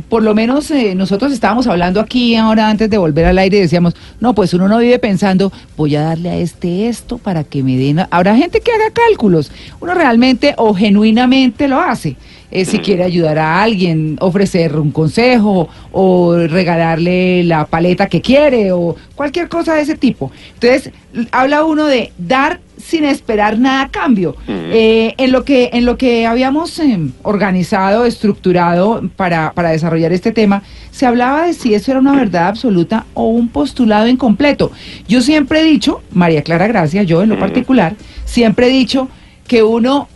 por 0.08 0.22
lo 0.22 0.34
menos 0.34 0.70
eh, 0.70 0.94
nosotros 0.94 1.32
estábamos 1.32 1.66
hablando 1.66 2.00
aquí 2.00 2.36
ahora 2.36 2.68
antes 2.68 2.90
de 2.90 2.98
volver 2.98 3.24
al 3.26 3.38
aire 3.38 3.58
y 3.58 3.60
decíamos, 3.60 3.94
no, 4.20 4.34
pues 4.34 4.52
uno 4.54 4.68
no 4.68 4.78
vive 4.78 4.98
pensando, 4.98 5.52
voy 5.76 5.96
a 5.96 6.02
darle 6.02 6.30
a 6.30 6.36
este 6.36 6.88
esto 6.88 7.18
para 7.18 7.44
que 7.44 7.62
me 7.62 7.76
den... 7.76 8.00
a-". 8.00 8.08
Habrá 8.10 8.36
gente 8.36 8.60
que 8.60 8.72
haga 8.72 8.90
cálculos, 8.92 9.50
uno 9.80 9.94
realmente 9.94 10.54
o 10.58 10.74
genuinamente 10.74 11.68
lo 11.68 11.80
hace. 11.80 12.16
Eh, 12.52 12.66
si 12.66 12.80
quiere 12.80 13.02
ayudar 13.02 13.38
a 13.38 13.62
alguien, 13.62 14.18
ofrecer 14.20 14.76
un 14.76 14.90
consejo 14.90 15.70
o 15.90 16.36
regalarle 16.36 17.42
la 17.44 17.64
paleta 17.64 18.08
que 18.08 18.20
quiere 18.20 18.72
o 18.72 18.94
cualquier 19.14 19.48
cosa 19.48 19.74
de 19.74 19.80
ese 19.80 19.96
tipo. 19.96 20.30
Entonces, 20.52 20.92
habla 21.30 21.64
uno 21.64 21.86
de 21.86 22.12
dar 22.18 22.60
sin 22.76 23.06
esperar 23.06 23.58
nada 23.58 23.84
a 23.84 23.88
cambio. 23.88 24.36
Eh, 24.46 25.14
en, 25.16 25.32
lo 25.32 25.44
que, 25.44 25.70
en 25.72 25.86
lo 25.86 25.96
que 25.96 26.26
habíamos 26.26 26.78
em, 26.78 27.12
organizado, 27.22 28.04
estructurado 28.04 29.02
para, 29.16 29.52
para 29.54 29.70
desarrollar 29.70 30.12
este 30.12 30.30
tema, 30.30 30.62
se 30.90 31.06
hablaba 31.06 31.46
de 31.46 31.54
si 31.54 31.72
eso 31.72 31.90
era 31.90 32.00
una 32.00 32.14
verdad 32.14 32.48
absoluta 32.48 33.06
o 33.14 33.28
un 33.28 33.48
postulado 33.48 34.08
incompleto. 34.08 34.72
Yo 35.08 35.22
siempre 35.22 35.60
he 35.60 35.64
dicho, 35.64 36.02
María 36.12 36.42
Clara 36.42 36.66
Gracia, 36.66 37.02
yo 37.02 37.22
en 37.22 37.30
lo 37.30 37.38
particular, 37.38 37.94
siempre 38.26 38.66
he 38.66 38.70
dicho 38.70 39.08
que 39.46 39.62
uno 39.62 40.08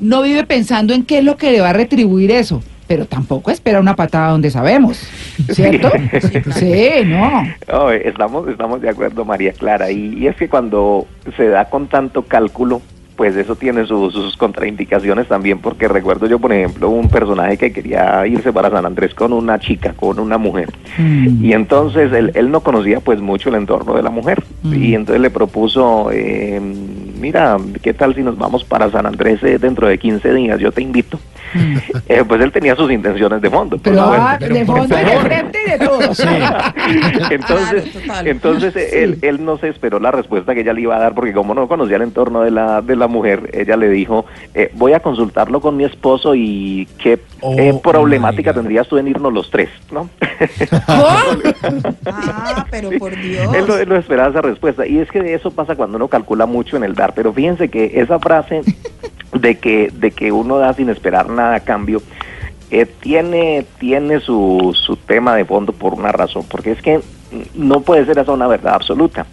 no 0.00 0.22
vive 0.22 0.44
pensando 0.44 0.92
en 0.94 1.04
qué 1.04 1.18
es 1.18 1.24
lo 1.24 1.36
que 1.36 1.52
le 1.52 1.60
va 1.60 1.70
a 1.70 1.74
retribuir 1.74 2.30
eso. 2.30 2.62
pero 2.88 3.04
tampoco 3.06 3.52
espera 3.52 3.78
una 3.78 3.94
patada 3.94 4.30
donde 4.32 4.50
sabemos, 4.50 4.98
¿cierto? 5.52 5.92
Sí, 6.58 6.88
no. 7.06 7.44
No, 7.70 7.90
estamos, 7.92 8.48
estamos 8.48 8.80
de 8.80 8.88
acuerdo, 8.88 9.24
María 9.24 9.52
Clara. 9.52 9.92
Y, 9.92 10.14
y 10.18 10.26
es 10.26 10.34
que 10.34 10.48
cuando 10.48 11.06
se 11.36 11.46
da 11.46 11.66
con 11.66 11.86
tanto 11.86 12.22
cálculo, 12.22 12.82
pues 13.14 13.36
eso 13.36 13.54
tiene 13.54 13.86
sus, 13.86 14.12
sus 14.12 14.36
contraindicaciones 14.36 15.28
también, 15.28 15.58
porque 15.60 15.86
recuerdo 15.86 16.26
yo, 16.26 16.40
por 16.40 16.52
ejemplo, 16.52 16.88
un 16.88 17.08
personaje 17.08 17.58
que 17.58 17.70
quería 17.70 18.26
irse 18.26 18.52
para 18.52 18.70
San 18.70 18.84
Andrés 18.84 19.14
con 19.14 19.32
una 19.34 19.60
chica, 19.60 19.92
con 19.94 20.18
una 20.18 20.36
mujer, 20.38 20.72
Mm. 20.98 21.44
y 21.44 21.52
entonces 21.52 22.12
él, 22.12 22.32
él 22.34 22.50
no 22.50 22.60
conocía 22.60 22.98
pues 23.00 23.20
mucho 23.20 23.50
el 23.50 23.54
entorno 23.56 23.94
de 23.94 24.02
la 24.02 24.10
mujer, 24.10 24.42
Mm. 24.64 24.74
y 24.82 24.94
entonces 24.94 25.20
le 25.22 25.30
propuso, 25.30 26.10
eh, 26.12 26.60
mira, 27.20 27.56
¿qué 27.82 27.94
tal 27.94 28.14
si 28.14 28.22
nos 28.22 28.36
vamos 28.36 28.64
para 28.64 28.90
San 28.90 29.06
Andrés 29.06 29.42
eh, 29.42 29.58
dentro 29.58 29.86
de 29.86 29.98
15 29.98 30.34
días? 30.34 30.58
Yo 30.58 30.72
te 30.72 30.82
invito. 30.82 31.20
Eh, 32.08 32.24
pues 32.26 32.40
él 32.40 32.50
tenía 32.50 32.74
sus 32.74 32.90
intenciones 32.90 33.40
de 33.40 33.48
fondo. 33.50 33.78
Pero, 33.78 33.96
supuesto. 34.02 34.24
ah, 34.26 34.36
pero 34.40 34.54
de 34.54 34.64
fondo 34.64 34.96
de 34.96 35.04
frente 35.20 35.58
y 35.64 35.70
de 35.70 35.78
todo. 35.78 36.00
entonces, 37.30 37.84
Claro, 37.84 38.00
total. 38.00 38.26
entonces 38.28 38.92
él, 38.92 39.18
él 39.22 39.44
no 39.44 39.58
se 39.58 39.68
esperó 39.68 40.00
la 40.00 40.10
respuesta 40.10 40.54
que 40.54 40.62
ella 40.62 40.72
le 40.72 40.80
iba 40.82 40.96
a 40.96 40.98
dar 40.98 41.14
porque 41.14 41.32
como 41.32 41.54
no 41.54 41.68
conocía 41.68 41.96
el 41.96 42.02
entorno 42.02 42.42
de 42.42 42.50
la, 42.50 42.82
de 42.82 42.96
la 42.96 43.06
mujer, 43.06 43.50
ella 43.52 43.76
le 43.76 43.88
dijo, 43.90 44.26
eh, 44.54 44.72
voy 44.74 44.92
a 44.92 45.00
consultarlo 45.00 45.60
con 45.60 45.76
mi 45.76 45.84
esposo 45.84 46.34
y 46.34 46.88
qué 46.98 47.20
Oh, 47.42 47.54
eh, 47.58 47.72
problemática 47.82 48.50
my 48.50 48.54
God. 48.54 48.60
tendrías 48.62 48.86
tú 48.88 48.98
en 48.98 49.08
irnos 49.08 49.32
los 49.32 49.48
tres, 49.50 49.70
¿no? 49.90 50.10
Ah, 52.06 52.66
pero 52.70 52.90
por 52.98 53.16
Dios. 53.16 53.54
él, 53.54 53.64
no, 53.66 53.76
él 53.76 53.88
no 53.88 53.96
esperaba 53.96 54.28
esa 54.30 54.42
respuesta 54.42 54.86
y 54.86 54.98
es 54.98 55.10
que 55.10 55.32
eso 55.34 55.50
pasa 55.50 55.74
cuando 55.76 55.96
uno 55.96 56.08
calcula 56.08 56.46
mucho 56.46 56.76
en 56.76 56.84
el 56.84 56.94
dar, 56.94 57.14
pero 57.14 57.32
fíjense 57.32 57.68
que 57.68 57.92
esa 58.00 58.18
frase 58.18 58.60
de 59.32 59.58
que, 59.58 59.90
de 59.92 60.10
que 60.10 60.32
uno 60.32 60.58
da 60.58 60.72
sin 60.74 60.90
esperar 60.90 61.28
nada 61.28 61.56
a 61.56 61.60
cambio, 61.60 62.02
eh, 62.70 62.86
tiene, 62.86 63.66
tiene 63.78 64.20
su, 64.20 64.76
su 64.80 64.96
tema 64.96 65.34
de 65.34 65.44
fondo 65.44 65.72
por 65.72 65.94
una 65.94 66.12
razón, 66.12 66.44
porque 66.48 66.72
es 66.72 66.82
que 66.82 67.00
no 67.54 67.80
puede 67.80 68.06
ser 68.06 68.18
esa 68.18 68.32
una 68.32 68.46
verdad 68.46 68.74
absoluta, 68.74 69.26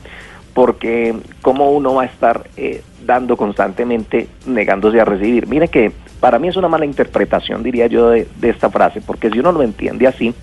porque 0.54 1.16
cómo 1.42 1.72
uno 1.72 1.96
va 1.96 2.04
a 2.04 2.06
estar 2.06 2.50
eh, 2.58 2.82
dando 3.06 3.38
constantemente 3.38 4.28
negándose 4.46 5.00
a 5.00 5.06
recibir. 5.06 5.48
Mire 5.48 5.68
que 5.68 5.92
para 6.20 6.40
mí 6.40 6.48
es 6.48 6.56
una 6.56 6.68
mala 6.68 6.86
interpretación, 6.86 7.62
diría 7.62 7.88
yo, 7.88 8.10
de, 8.10 8.28
de 8.40 8.50
esta 8.50 8.70
frase, 8.70 9.02
porque 9.02 9.30
si 9.30 9.40
uno 9.40 9.52
lo 9.52 9.62
entiende 9.62 10.08
así, 10.08 10.34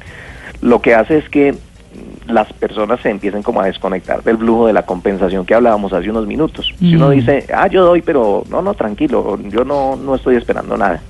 lo 0.61 0.81
que 0.81 0.95
hace 0.95 1.19
es 1.19 1.29
que 1.29 1.55
las 2.27 2.53
personas 2.55 3.01
se 3.01 3.11
empiecen 3.11 3.43
como 3.43 3.61
a 3.61 3.67
desconectar 3.67 4.23
del 4.23 4.39
flujo 4.39 4.67
de 4.67 4.73
la 4.73 4.83
compensación 4.87 5.45
que 5.45 5.55
hablábamos 5.55 5.93
hace 5.93 6.09
unos 6.11 6.27
minutos. 6.27 6.73
Si 6.79 6.97
uno 6.97 7.09
Mm. 7.09 7.13
dice, 7.13 7.47
ah, 7.55 7.67
yo 7.69 7.85
doy, 7.85 8.01
pero 8.03 8.45
no, 8.49 8.63
no, 8.63 8.75
tranquilo, 8.75 9.39
yo 9.51 9.65
no, 9.65 9.97
no 9.97 10.15
estoy 10.15 10.37
esperando 10.37 10.77
nada. 10.77 11.01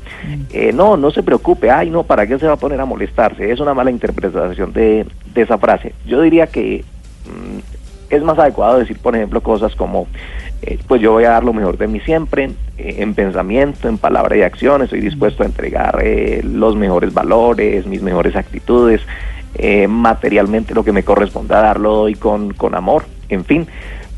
Eh, 0.53 0.73
no, 0.73 0.97
no 0.97 1.11
se 1.11 1.23
preocupe, 1.23 1.70
ay, 1.70 1.90
no, 1.90 2.03
¿para 2.03 2.27
qué 2.27 2.38
se 2.38 2.47
va 2.47 2.55
a 2.55 2.57
poner 2.57 2.81
a 2.81 2.85
molestarse? 2.85 3.51
Es 3.53 3.61
una 3.61 3.75
mala 3.75 3.90
interpretación 3.90 4.73
de, 4.73 5.07
de 5.35 5.42
esa 5.42 5.59
frase. 5.59 5.94
Yo 6.07 6.20
diría 6.23 6.47
que 6.47 6.85
mm, 7.27 7.59
es 8.11 8.23
más 8.23 8.38
adecuado 8.38 8.79
decir, 8.79 8.99
por 8.99 9.14
ejemplo, 9.14 9.40
cosas 9.42 9.75
como, 9.77 10.07
eh, 10.62 10.79
pues 10.88 11.01
yo 11.01 11.12
voy 11.12 11.25
a 11.25 11.31
dar 11.31 11.44
lo 11.44 11.53
mejor 11.53 11.77
de 11.79 11.87
mí 11.88 12.01
siempre, 12.01 12.51
eh, 12.79 12.97
en 12.99 13.14
pensamiento, 13.14 13.88
en 13.88 13.99
palabra 13.99 14.37
y 14.37 14.42
acción, 14.42 14.83
estoy 14.83 15.01
dispuesto 15.01 15.42
a 15.42 15.47
entregar 15.47 16.01
eh, 16.03 16.40
los 16.44 16.75
mejores 16.77 17.12
valores, 17.14 17.87
mis 17.87 18.03
mejores 18.03 18.35
actitudes, 18.37 19.01
eh, 19.55 19.87
materialmente 19.88 20.75
lo 20.75 20.85
que 20.85 20.93
me 20.93 21.03
corresponda 21.03 21.61
dar 21.61 21.81
lo 21.81 21.95
doy 21.95 22.14
con, 22.14 22.53
con 22.55 22.75
amor, 22.75 23.05
en 23.29 23.45
fin, 23.45 23.67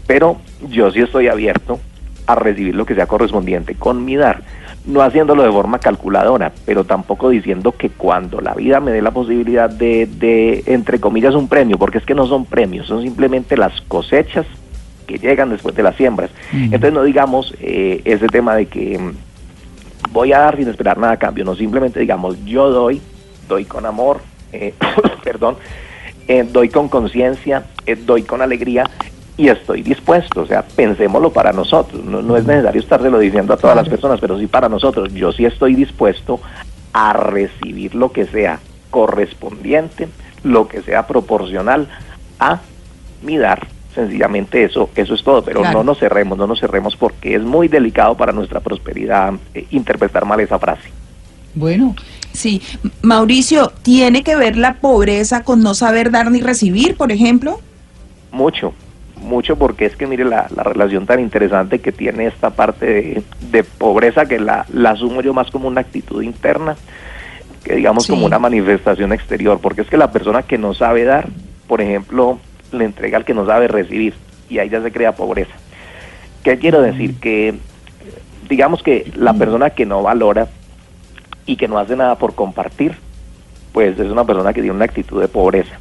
pero 0.07 0.39
yo 0.69 0.91
sí 0.91 1.01
estoy 1.01 1.29
abierto 1.29 1.79
a 2.27 2.35
recibir 2.35 2.75
lo 2.75 2.87
que 2.87 2.95
sea 2.95 3.07
correspondiente 3.07 3.75
con 3.75 4.05
mi 4.05 4.17
dar, 4.17 4.43
no 4.85 5.03
haciéndolo 5.03 5.43
de 5.43 5.51
forma 5.51 5.79
calculadora, 5.79 6.53
pero 6.65 6.85
tampoco 6.85 7.29
diciendo 7.29 7.73
que 7.73 7.91
cuando 7.91 8.41
la 8.41 8.55
vida 8.55 8.81
me 8.81 8.93
dé 8.93 9.03
la 9.03 9.11
posibilidad 9.11 9.69
de, 9.69 10.07
de, 10.07 10.63
entre 10.67 11.01
comillas, 11.01 11.35
un 11.35 11.49
premio, 11.49 11.79
porque 11.79 11.99
es 11.99 12.05
que 12.05 12.15
no 12.15 12.27
son 12.27 12.45
premios, 12.45 12.87
son 12.87 13.03
simplemente 13.03 13.57
las 13.57 13.81
cosechas 13.83 14.47
que 15.07 15.19
llegan 15.19 15.51
después 15.51 15.75
de 15.75 15.83
las 15.83 15.97
siembras. 15.97 16.31
Mm. 16.53 16.65
Entonces 16.65 16.93
no 16.93 17.03
digamos 17.03 17.55
eh, 17.61 18.03
ese 18.05 18.27
tema 18.27 18.55
de 18.55 18.67
que 18.67 18.99
mm, 18.99 20.13
voy 20.13 20.33
a 20.33 20.41
dar 20.41 20.57
sin 20.57 20.69
esperar 20.69 20.99
nada 20.99 21.15
a 21.15 21.19
cambio, 21.19 21.45
no 21.45 21.55
simplemente 21.55 22.01
digamos 22.01 22.45
yo 22.45 22.71
doy, 22.71 23.01
doy 23.49 23.65
con 23.65 23.87
amor, 23.87 24.21
eh, 24.57 24.75
perdón, 25.25 25.57
eh, 26.29 26.45
doy 26.51 26.69
con 26.69 26.89
conciencia, 26.89 27.67
eh, 27.87 27.97
doy 27.97 28.23
con 28.23 28.43
alegría 28.43 28.89
y 29.37 29.49
estoy 29.49 29.83
dispuesto, 29.83 30.43
o 30.43 30.47
sea, 30.47 30.63
pensémoslo 30.63 31.33
para 31.33 31.53
nosotros, 31.53 32.03
no, 32.05 32.23
no 32.23 32.37
es 32.37 32.45
necesario 32.47 32.81
estárselo 32.81 33.19
diciendo 33.19 33.53
a 33.53 33.57
todas 33.57 33.77
las 33.77 33.89
personas, 33.89 34.19
pero 34.21 34.39
sí 34.39 34.47
para 34.47 34.69
nosotros, 34.69 35.13
yo 35.13 35.31
sí 35.33 35.45
estoy 35.45 35.75
dispuesto 35.75 36.41
a 36.93 37.13
recibir 37.13 37.95
lo 37.95 38.11
que 38.13 38.27
sea 38.27 38.61
correspondiente, 38.91 40.09
lo 40.43 40.69
que 40.69 40.81
sea 40.83 41.07
proporcional 41.07 41.89
a 42.39 42.61
mi 43.23 43.37
dar. 43.37 43.67
Sencillamente 43.95 44.63
eso, 44.65 44.91
eso 44.95 45.15
es 45.15 45.23
todo, 45.23 45.43
pero 45.43 45.61
Claro. 45.61 45.79
no 45.79 45.85
nos 45.85 45.99
cerremos, 45.99 46.37
no 46.37 46.47
nos 46.47 46.61
cerremos 46.61 46.97
porque 46.97 47.35
es 47.35 47.43
muy 47.43 47.69
delicado 47.69 48.15
para 48.17 48.33
nuestra 48.33 48.61
prosperidad 48.61 49.35
eh, 49.55 49.67
interpretar 49.71 50.25
mal 50.27 50.41
esa 50.41 50.59
frase. 50.59 50.91
Bueno, 51.55 51.95
Sí, 52.37 52.61
Mauricio, 53.03 53.73
¿tiene 53.83 54.23
que 54.23 54.37
ver 54.37 54.57
la 54.57 54.75
pobreza 54.75 55.43
con 55.43 55.63
no 55.63 55.75
saber 55.75 56.11
dar 56.11 56.31
ni 56.31 56.41
recibir, 56.41 56.97
por 56.97 57.11
ejemplo? 57.11 57.61
Mucho, 58.31 58.75
mucho 59.23 59.57
porque 59.57 59.87
es 59.87 59.97
que 59.97 60.07
mire 60.07 60.25
la, 60.25 60.47
la 60.55 60.63
relación 60.63 61.07
tan 61.07 61.21
interesante 61.21 61.79
que 61.81 61.93
tiene 61.93 62.27
esta 62.27 62.51
parte 62.51 62.87
de, 62.87 63.23
de 63.51 63.65
pobreza 63.65 64.27
que 64.27 64.39
la, 64.39 64.67
la 64.73 64.91
asumo 64.91 65.23
yo 65.23 65.33
más 65.33 65.51
como 65.51 65.67
una 65.69 65.81
actitud 65.81 66.23
interna 66.23 66.77
que 67.65 67.75
digamos 67.77 68.05
Sí. 68.05 68.11
como 68.13 68.27
una 68.27 68.39
manifestación 68.39 69.13
exterior, 69.13 69.59
porque 69.61 69.81
es 69.81 69.89
que 69.89 69.97
la 69.97 70.13
persona 70.13 70.43
que 70.43 70.59
no 70.59 70.75
sabe 70.75 71.05
dar, 71.05 71.29
por 71.67 71.81
ejemplo, 71.81 72.39
le 72.71 72.85
entrega 72.85 73.17
al 73.19 73.25
que 73.25 73.35
no 73.35 73.45
sabe 73.47 73.67
recibir 73.67 74.15
y 74.49 74.59
ahí 74.59 74.69
ya 74.69 74.83
se 74.83 74.93
crea 74.93 75.17
pobreza. 75.17 75.53
¿Qué 76.45 76.59
quiero 76.59 76.81
decir? 76.83 77.15
Que 77.19 77.55
digamos 78.49 78.83
que 78.85 79.11
la 79.17 79.35
persona 79.35 79.71
que 79.71 79.85
no 79.87 80.03
valora 80.03 80.47
y 81.47 81.57
que 81.57 81.69
no 81.69 81.79
hace 81.79 81.97
nada 81.97 82.17
por 82.17 82.35
compartir, 82.35 82.93
pues 83.73 83.99
es 83.99 84.11
una 84.11 84.25
persona 84.25 84.53
que 84.53 84.61
tiene 84.61 84.77
una 84.77 84.85
actitud 84.87 85.21
de 85.21 85.29
pobreza. 85.29 85.79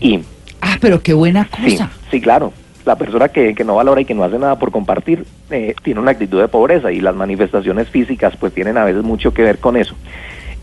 Y 0.00 0.20
ah, 0.60 0.76
pero 0.80 1.02
qué 1.02 1.12
buena 1.14 1.48
Sí, 1.64 1.72
cosa. 1.72 1.90
sí, 2.10 2.20
claro. 2.20 2.52
La 2.84 2.96
persona 2.96 3.28
que, 3.28 3.54
que 3.54 3.64
no 3.64 3.74
valora 3.74 4.00
y 4.00 4.04
que 4.04 4.14
no 4.14 4.24
hace 4.24 4.38
nada 4.38 4.58
por 4.58 4.70
compartir 4.70 5.26
eh, 5.50 5.74
tiene 5.82 6.00
una 6.00 6.12
actitud 6.12 6.40
de 6.40 6.48
pobreza 6.48 6.90
y 6.90 7.00
las 7.00 7.14
manifestaciones 7.14 7.88
físicas 7.88 8.34
pues 8.38 8.54
tienen 8.54 8.78
a 8.78 8.84
veces 8.84 9.02
mucho 9.02 9.34
que 9.34 9.42
ver 9.42 9.58
con 9.58 9.76
eso. 9.76 9.94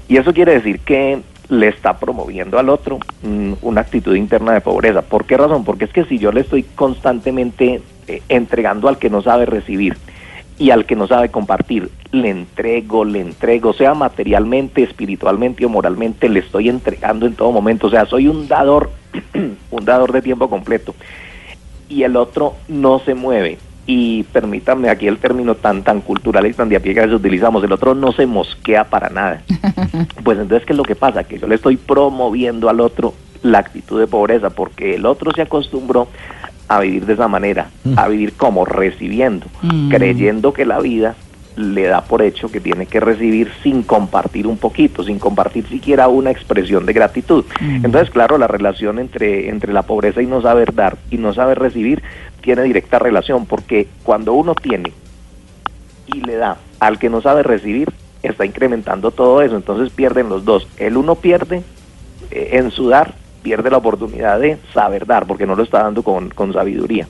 Y 0.08 0.18
eso 0.18 0.34
quiere 0.34 0.54
decir 0.54 0.80
que 0.80 1.20
le 1.50 1.68
está 1.68 1.98
promoviendo 2.00 2.58
al 2.58 2.70
otro 2.70 2.98
mm, 3.22 3.54
una 3.62 3.82
actitud 3.82 4.16
interna 4.16 4.54
de 4.54 4.62
pobreza. 4.62 5.04
¿Por 5.04 5.26
qué 5.26 5.38
razón? 5.38 5.64
Porque 5.64 5.86
es 5.86 5.92
que 5.94 6.06
si 6.06 6.18
yo 6.18 6.32
le 6.32 6.42
estoy 6.42 6.64
constantemente 6.64 7.82
eh, 8.08 8.22
entregando 8.30 8.88
al 8.88 8.98
que 8.98 9.10
no 9.12 9.22
sabe 9.22 9.46
recibir 9.46 9.96
y 10.58 10.72
al 10.72 10.86
que 10.86 10.96
no 10.96 11.08
sabe 11.08 11.30
compartir, 11.30 11.90
le 12.12 12.30
entrego, 12.30 13.04
le 13.04 13.20
entrego, 13.20 13.74
sea 13.74 13.94
materialmente, 13.94 14.84
espiritualmente 14.84 15.66
o 15.66 15.70
moralmente, 15.70 16.30
le 16.30 16.40
estoy 16.40 16.70
entregando 16.70 17.26
en 17.26 17.36
todo 17.36 17.52
momento. 17.52 17.88
O 17.88 17.90
sea, 17.90 18.06
soy 18.06 18.28
un 18.28 18.48
dador, 18.48 18.90
un 19.72 19.86
dador 19.86 20.14
de 20.14 20.22
tiempo 20.22 20.50
completo. 20.50 20.96
Y 21.90 22.04
el 22.04 22.16
otro 22.16 22.56
no 22.70 23.00
se 23.00 23.16
mueve. 23.16 23.58
Y 23.86 24.24
permítanme 24.24 24.90
aquí 24.90 25.08
el 25.08 25.20
término 25.20 25.56
tan 25.56 25.84
tan 25.84 26.02
cultural 26.02 26.48
y 26.48 26.54
tan 26.54 26.70
de 26.70 26.78
a 26.78 26.80
pie 26.80 26.94
que 26.94 27.02
a 27.02 27.04
veces 27.04 27.20
utilizamos, 27.20 27.64
el 27.64 27.72
otro 27.72 27.94
no 27.94 28.14
se 28.14 28.26
mosquea 28.26 28.86
para 28.86 29.10
nada. 29.10 29.44
Pues 30.24 30.40
entonces, 30.40 30.66
¿qué 30.66 30.74
es 30.74 30.78
lo 30.78 30.84
que 30.84 30.96
pasa? 30.96 31.24
Que 31.24 31.38
yo 31.38 31.48
le 31.48 31.56
estoy 31.56 31.78
promoviendo 31.78 32.68
al 32.68 32.80
otro 32.80 33.14
la 33.44 33.60
actitud 33.60 34.00
de 34.00 34.08
pobreza, 34.08 34.50
porque 34.50 34.96
el 34.96 35.06
otro 35.06 35.32
se 35.32 35.44
acostumbró 35.44 36.08
a 36.68 36.80
vivir 36.80 37.06
de 37.06 37.14
esa 37.14 37.28
manera, 37.28 37.70
a 37.96 38.08
vivir 38.08 38.34
como 38.34 38.66
recibiendo, 38.66 39.46
Mm. 39.62 39.90
creyendo 39.90 40.54
que 40.54 40.66
la 40.66 40.80
vida 40.80 41.16
le 41.56 41.84
da 41.84 42.02
por 42.02 42.22
hecho 42.22 42.52
que 42.52 42.60
tiene 42.60 42.86
que 42.86 43.00
recibir 43.00 43.50
sin 43.64 43.82
compartir 43.84 44.46
un 44.46 44.58
poquito, 44.58 45.04
sin 45.04 45.20
compartir 45.20 45.66
siquiera 45.68 46.10
una 46.10 46.30
expresión 46.32 46.86
de 46.86 46.92
gratitud. 46.92 47.46
Mm. 47.62 47.86
Entonces, 47.86 48.10
claro, 48.10 48.38
la 48.38 48.48
relación 48.48 49.00
entre, 49.00 49.48
entre 49.48 49.72
la 49.72 49.84
pobreza 49.84 50.22
y 50.22 50.26
no 50.26 50.42
saber 50.42 50.74
dar 50.74 50.98
y 51.10 51.18
no 51.18 51.34
saber 51.34 51.60
recibir 51.60 52.04
tiene 52.42 52.64
directa 52.64 53.00
relación, 53.00 53.46
porque 53.46 53.88
cuando 54.04 54.34
uno 54.34 54.54
tiene 54.54 54.92
y 56.08 56.22
le 56.22 56.36
da 56.36 56.58
al 56.80 57.00
que 57.00 57.10
no 57.10 57.22
sabe 57.22 57.42
recibir, 57.44 57.90
está 58.22 58.46
incrementando 58.46 59.12
todo 59.12 59.42
eso, 59.42 59.56
entonces 59.56 59.92
pierden 59.94 60.30
los 60.30 60.46
dos. 60.46 60.68
El 60.78 60.98
uno 60.98 61.16
pierde 61.16 61.64
eh, 62.32 62.50
en 62.54 62.72
su 62.72 62.90
dar, 62.90 63.14
pierde 63.46 63.70
la 63.70 63.78
oportunidad 63.78 64.40
de 64.40 64.58
saber 64.74 65.06
dar, 65.06 65.28
porque 65.28 65.46
no 65.46 65.56
lo 65.56 65.62
está 65.62 65.84
dando 65.84 66.02
con, 66.02 66.30
con 66.32 66.52
sabiduría. 66.52 67.08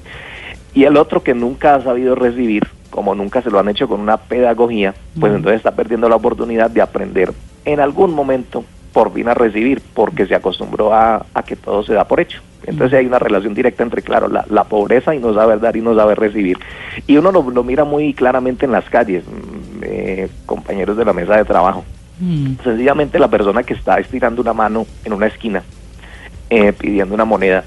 Y 0.73 0.83
el 0.83 0.97
otro 0.97 1.23
que 1.23 1.33
nunca 1.33 1.75
ha 1.75 1.81
sabido 1.81 2.13
recibir, 2.13 2.67
como 2.89 3.15
nunca 3.15 3.41
se 3.41 3.49
lo 3.49 3.57
han 3.57 3.69
hecho 3.69 3.87
con 3.87 4.01
una 4.01 4.17
pedagogía, 4.17 4.93
pues 5.17 5.31
Mm. 5.31 5.35
entonces 5.37 5.59
está 5.59 5.71
perdiendo 5.71 6.09
la 6.09 6.17
oportunidad 6.17 6.69
de 6.69 6.81
aprender 6.81 7.31
en 7.63 7.79
algún 7.79 8.13
momento 8.13 8.65
por 8.91 9.13
fin 9.13 9.29
a 9.29 9.33
recibir, 9.33 9.81
porque 9.93 10.25
se 10.25 10.35
acostumbró 10.35 10.93
a, 10.93 11.25
a 11.33 11.43
que 11.43 11.55
todo 11.55 11.83
se 11.83 11.93
da 11.93 12.03
por 12.05 12.19
hecho. 12.19 12.41
Entonces 12.65 12.99
hay 12.99 13.05
una 13.05 13.19
relación 13.19 13.53
directa 13.53 13.83
entre, 13.83 14.01
claro, 14.01 14.27
la, 14.27 14.43
la 14.49 14.65
pobreza 14.65 15.15
y 15.15 15.19
no 15.19 15.33
saber 15.33 15.61
dar 15.61 15.77
y 15.77 15.81
no 15.81 15.95
saber 15.95 16.19
recibir. 16.19 16.57
Y 17.07 17.15
uno 17.15 17.31
lo, 17.31 17.49
lo 17.49 17.63
mira 17.63 17.85
muy 17.85 18.13
claramente 18.13 18.65
en 18.65 18.73
las 18.73 18.89
calles, 18.89 19.23
mm, 19.25 19.83
eh, 19.83 20.27
compañeros 20.45 20.97
de 20.97 21.05
la 21.05 21.13
mesa 21.13 21.37
de 21.37 21.45
trabajo. 21.45 21.85
Mm. 22.19 22.55
Sencillamente 22.63 23.19
la 23.19 23.29
persona 23.29 23.63
que 23.63 23.73
está 23.73 23.99
estirando 23.99 24.41
una 24.41 24.53
mano 24.53 24.85
en 25.05 25.13
una 25.13 25.27
esquina 25.27 25.63
eh, 26.49 26.73
pidiendo 26.73 27.13
una 27.15 27.25
moneda, 27.25 27.63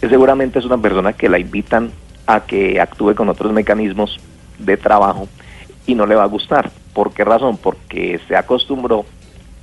seguramente 0.00 0.58
es 0.58 0.64
una 0.64 0.78
persona 0.78 1.12
que 1.12 1.28
la 1.28 1.38
invitan 1.38 1.90
a 2.26 2.40
que 2.40 2.80
actúe 2.80 3.14
con 3.14 3.28
otros 3.28 3.52
mecanismos 3.52 4.18
de 4.58 4.76
trabajo 4.76 5.28
y 5.86 5.94
no 5.94 6.06
le 6.06 6.14
va 6.14 6.24
a 6.24 6.26
gustar. 6.26 6.70
¿Por 6.92 7.12
qué 7.12 7.24
razón? 7.24 7.56
Porque 7.56 8.20
se 8.28 8.36
acostumbró 8.36 9.04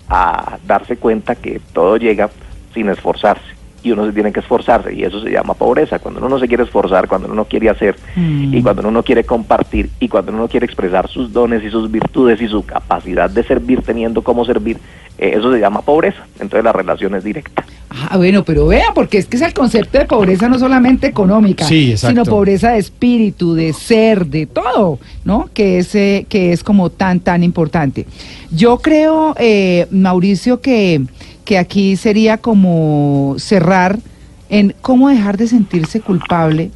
a 0.09 0.57
darse 0.65 0.97
cuenta 0.97 1.35
que 1.35 1.59
todo 1.73 1.97
llega 1.97 2.29
sin 2.73 2.89
esforzarse 2.89 3.57
y 3.83 3.91
uno 3.91 4.05
se 4.05 4.11
tiene 4.11 4.33
que 4.33 4.39
esforzarse 4.39 4.93
y 4.93 5.03
eso 5.03 5.21
se 5.21 5.29
llama 5.29 5.53
pobreza. 5.53 5.99
Cuando 5.99 6.19
uno 6.19 6.29
no 6.29 6.39
se 6.39 6.47
quiere 6.47 6.63
esforzar, 6.63 7.07
cuando 7.07 7.27
uno 7.27 7.35
no 7.35 7.45
quiere 7.45 7.69
hacer 7.69 7.95
Mm. 8.15 8.53
y 8.53 8.61
cuando 8.61 8.81
uno 8.81 8.91
no 8.91 9.03
quiere 9.03 9.23
compartir 9.23 9.89
y 9.99 10.07
cuando 10.07 10.31
uno 10.31 10.41
no 10.41 10.47
quiere 10.47 10.65
expresar 10.65 11.07
sus 11.07 11.31
dones 11.31 11.63
y 11.63 11.69
sus 11.69 11.89
virtudes 11.91 12.41
y 12.41 12.47
su 12.47 12.65
capacidad 12.65 13.29
de 13.29 13.43
servir 13.43 13.81
teniendo 13.83 14.21
cómo 14.23 14.45
servir, 14.45 14.77
eh, 15.17 15.33
eso 15.35 15.53
se 15.53 15.59
llama 15.59 15.81
pobreza. 15.81 16.25
Entonces 16.39 16.63
la 16.63 16.73
relación 16.73 17.15
es 17.15 17.23
directa. 17.23 17.63
Ah, 18.09 18.17
bueno, 18.17 18.43
pero 18.43 18.67
vea, 18.67 18.87
porque 18.93 19.17
es 19.17 19.25
que 19.25 19.37
es 19.37 19.43
el 19.43 19.53
concepto 19.53 19.97
de 19.97 20.05
pobreza 20.05 20.47
no 20.49 20.59
solamente 20.59 21.07
económica, 21.07 21.65
Sí, 21.65 21.95
sino 21.97 22.23
pobreza 22.25 22.71
de 22.71 22.79
espíritu, 22.79 23.53
de 23.53 23.73
ser, 23.73 24.25
de 24.25 24.45
todo, 24.45 24.99
¿no? 25.25 25.49
Que 25.53 25.79
es, 25.79 25.93
eh, 25.95 26.25
que 26.29 26.51
es 26.51 26.63
como 26.63 26.89
tan, 26.89 27.19
tan 27.19 27.43
importante. 27.43 28.05
Yo 28.51 28.79
creo, 28.79 29.35
eh, 29.39 29.87
Mauricio, 29.91 30.61
que, 30.61 31.01
que 31.45 31.57
aquí 31.57 31.95
sería 31.95 32.37
como 32.37 33.35
cerrar 33.37 33.99
en 34.49 34.75
cómo 34.81 35.09
dejar 35.09 35.37
de 35.37 35.47
sentirse 35.47 35.99
culpable 35.99 36.71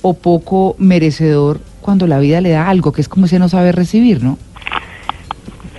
o 0.00 0.14
poco 0.14 0.76
merecedor 0.78 1.60
cuando 1.80 2.06
la 2.06 2.18
vida 2.18 2.40
le 2.40 2.50
da 2.50 2.68
algo, 2.68 2.92
que 2.92 3.00
es 3.00 3.08
como 3.08 3.26
si 3.26 3.38
no 3.38 3.48
sabe 3.48 3.72
recibir, 3.72 4.22
¿no? 4.22 4.38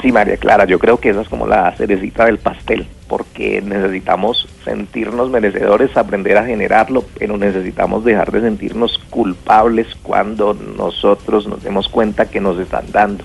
Sí, 0.03 0.11
María 0.11 0.35
Clara, 0.35 0.65
yo 0.65 0.79
creo 0.79 0.99
que 0.99 1.11
esa 1.11 1.21
es 1.21 1.29
como 1.29 1.47
la 1.47 1.71
cerecita 1.77 2.25
del 2.25 2.37
pastel, 2.37 2.85
porque 3.07 3.61
necesitamos 3.61 4.49
sentirnos 4.65 5.29
merecedores, 5.29 5.95
aprender 5.95 6.37
a 6.37 6.45
generarlo, 6.45 7.05
pero 7.17 7.37
necesitamos 7.37 8.03
dejar 8.03 8.29
de 8.33 8.41
sentirnos 8.41 8.97
culpables 9.09 9.87
cuando 10.03 10.55
nosotros 10.55 11.47
nos 11.47 11.63
demos 11.63 11.87
cuenta 11.87 12.29
que 12.29 12.41
nos 12.41 12.59
están 12.59 12.91
dando. 12.91 13.23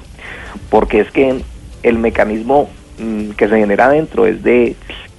Porque 0.71 1.01
es 1.01 1.11
que 1.11 1.43
el 1.83 1.99
mecanismo 1.99 2.71
mm, 3.01 3.31
que 3.31 3.49
se 3.49 3.59
genera 3.59 3.87
adentro 3.87 4.27
es 4.27 4.45
de, 4.45 4.77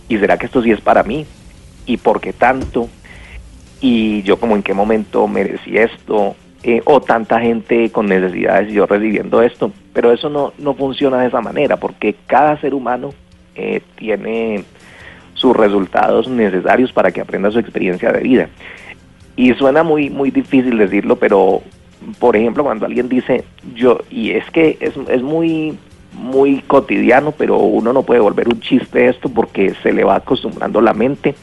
¿y 0.07 0.17
será 0.17 0.37
que 0.37 0.45
esto 0.45 0.63
sí 0.63 0.71
es 0.71 0.79
para 0.79 1.03
mí? 1.03 1.25
¿Y 1.85 1.97
por 1.97 2.21
qué 2.21 2.31
tanto? 2.31 2.87
y 3.81 4.23
yo 4.23 4.39
como 4.39 4.55
en 4.55 4.63
qué 4.63 4.73
momento 4.73 5.27
merecí 5.27 5.77
esto, 5.77 6.35
eh, 6.63 6.81
o 6.85 6.99
tanta 7.01 7.39
gente 7.39 7.89
con 7.91 8.07
necesidades 8.07 8.69
y 8.69 8.73
yo 8.73 8.85
recibiendo 8.85 9.41
esto, 9.41 9.71
pero 9.93 10.11
eso 10.11 10.29
no, 10.29 10.53
no 10.57 10.73
funciona 10.73 11.21
de 11.21 11.27
esa 11.27 11.41
manera, 11.41 11.77
porque 11.77 12.15
cada 12.27 12.59
ser 12.59 12.73
humano 12.73 13.13
eh, 13.55 13.81
tiene 13.95 14.63
sus 15.33 15.55
resultados 15.55 16.27
necesarios 16.27 16.91
para 16.91 17.11
que 17.11 17.21
aprenda 17.21 17.51
su 17.51 17.59
experiencia 17.59 18.11
de 18.11 18.21
vida. 18.21 18.49
Y 19.37 19.53
suena 19.53 19.83
muy, 19.83 20.09
muy 20.09 20.31
difícil 20.31 20.77
decirlo, 20.77 21.15
pero 21.15 21.61
por 22.19 22.35
ejemplo 22.35 22.63
cuando 22.63 22.85
alguien 22.85 23.07
dice 23.07 23.45
yo, 23.73 23.99
y 24.09 24.31
es 24.31 24.49
que 24.51 24.77
es, 24.81 24.93
es 25.07 25.21
muy 25.21 25.77
muy 26.13 26.61
cotidiano, 26.61 27.31
pero 27.31 27.57
uno 27.57 27.93
no 27.93 28.03
puede 28.03 28.19
volver 28.19 28.49
un 28.49 28.59
chiste 28.59 29.07
esto 29.07 29.29
porque 29.29 29.73
se 29.81 29.93
le 29.93 30.03
va 30.03 30.15
acostumbrando 30.15 30.81
la 30.81 30.93
mente 30.93 31.35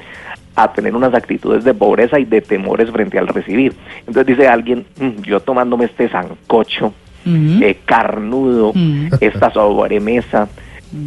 a 0.56 0.72
tener 0.72 0.96
unas 0.96 1.14
actitudes 1.14 1.64
de 1.64 1.74
pobreza 1.74 2.18
y 2.18 2.24
de 2.24 2.40
temores 2.40 2.90
frente 2.90 3.18
al 3.18 3.28
recibir. 3.28 3.74
Entonces 4.00 4.26
dice 4.26 4.48
alguien, 4.48 4.86
"Mm, 4.98 5.22
yo 5.22 5.40
tomándome 5.40 5.84
este 5.84 6.08
sancocho 6.08 6.94
Ujú. 7.26 7.62
eh, 7.62 7.78
carnudo, 7.84 8.72
esta 9.20 9.50
sobremesa, 9.52 10.48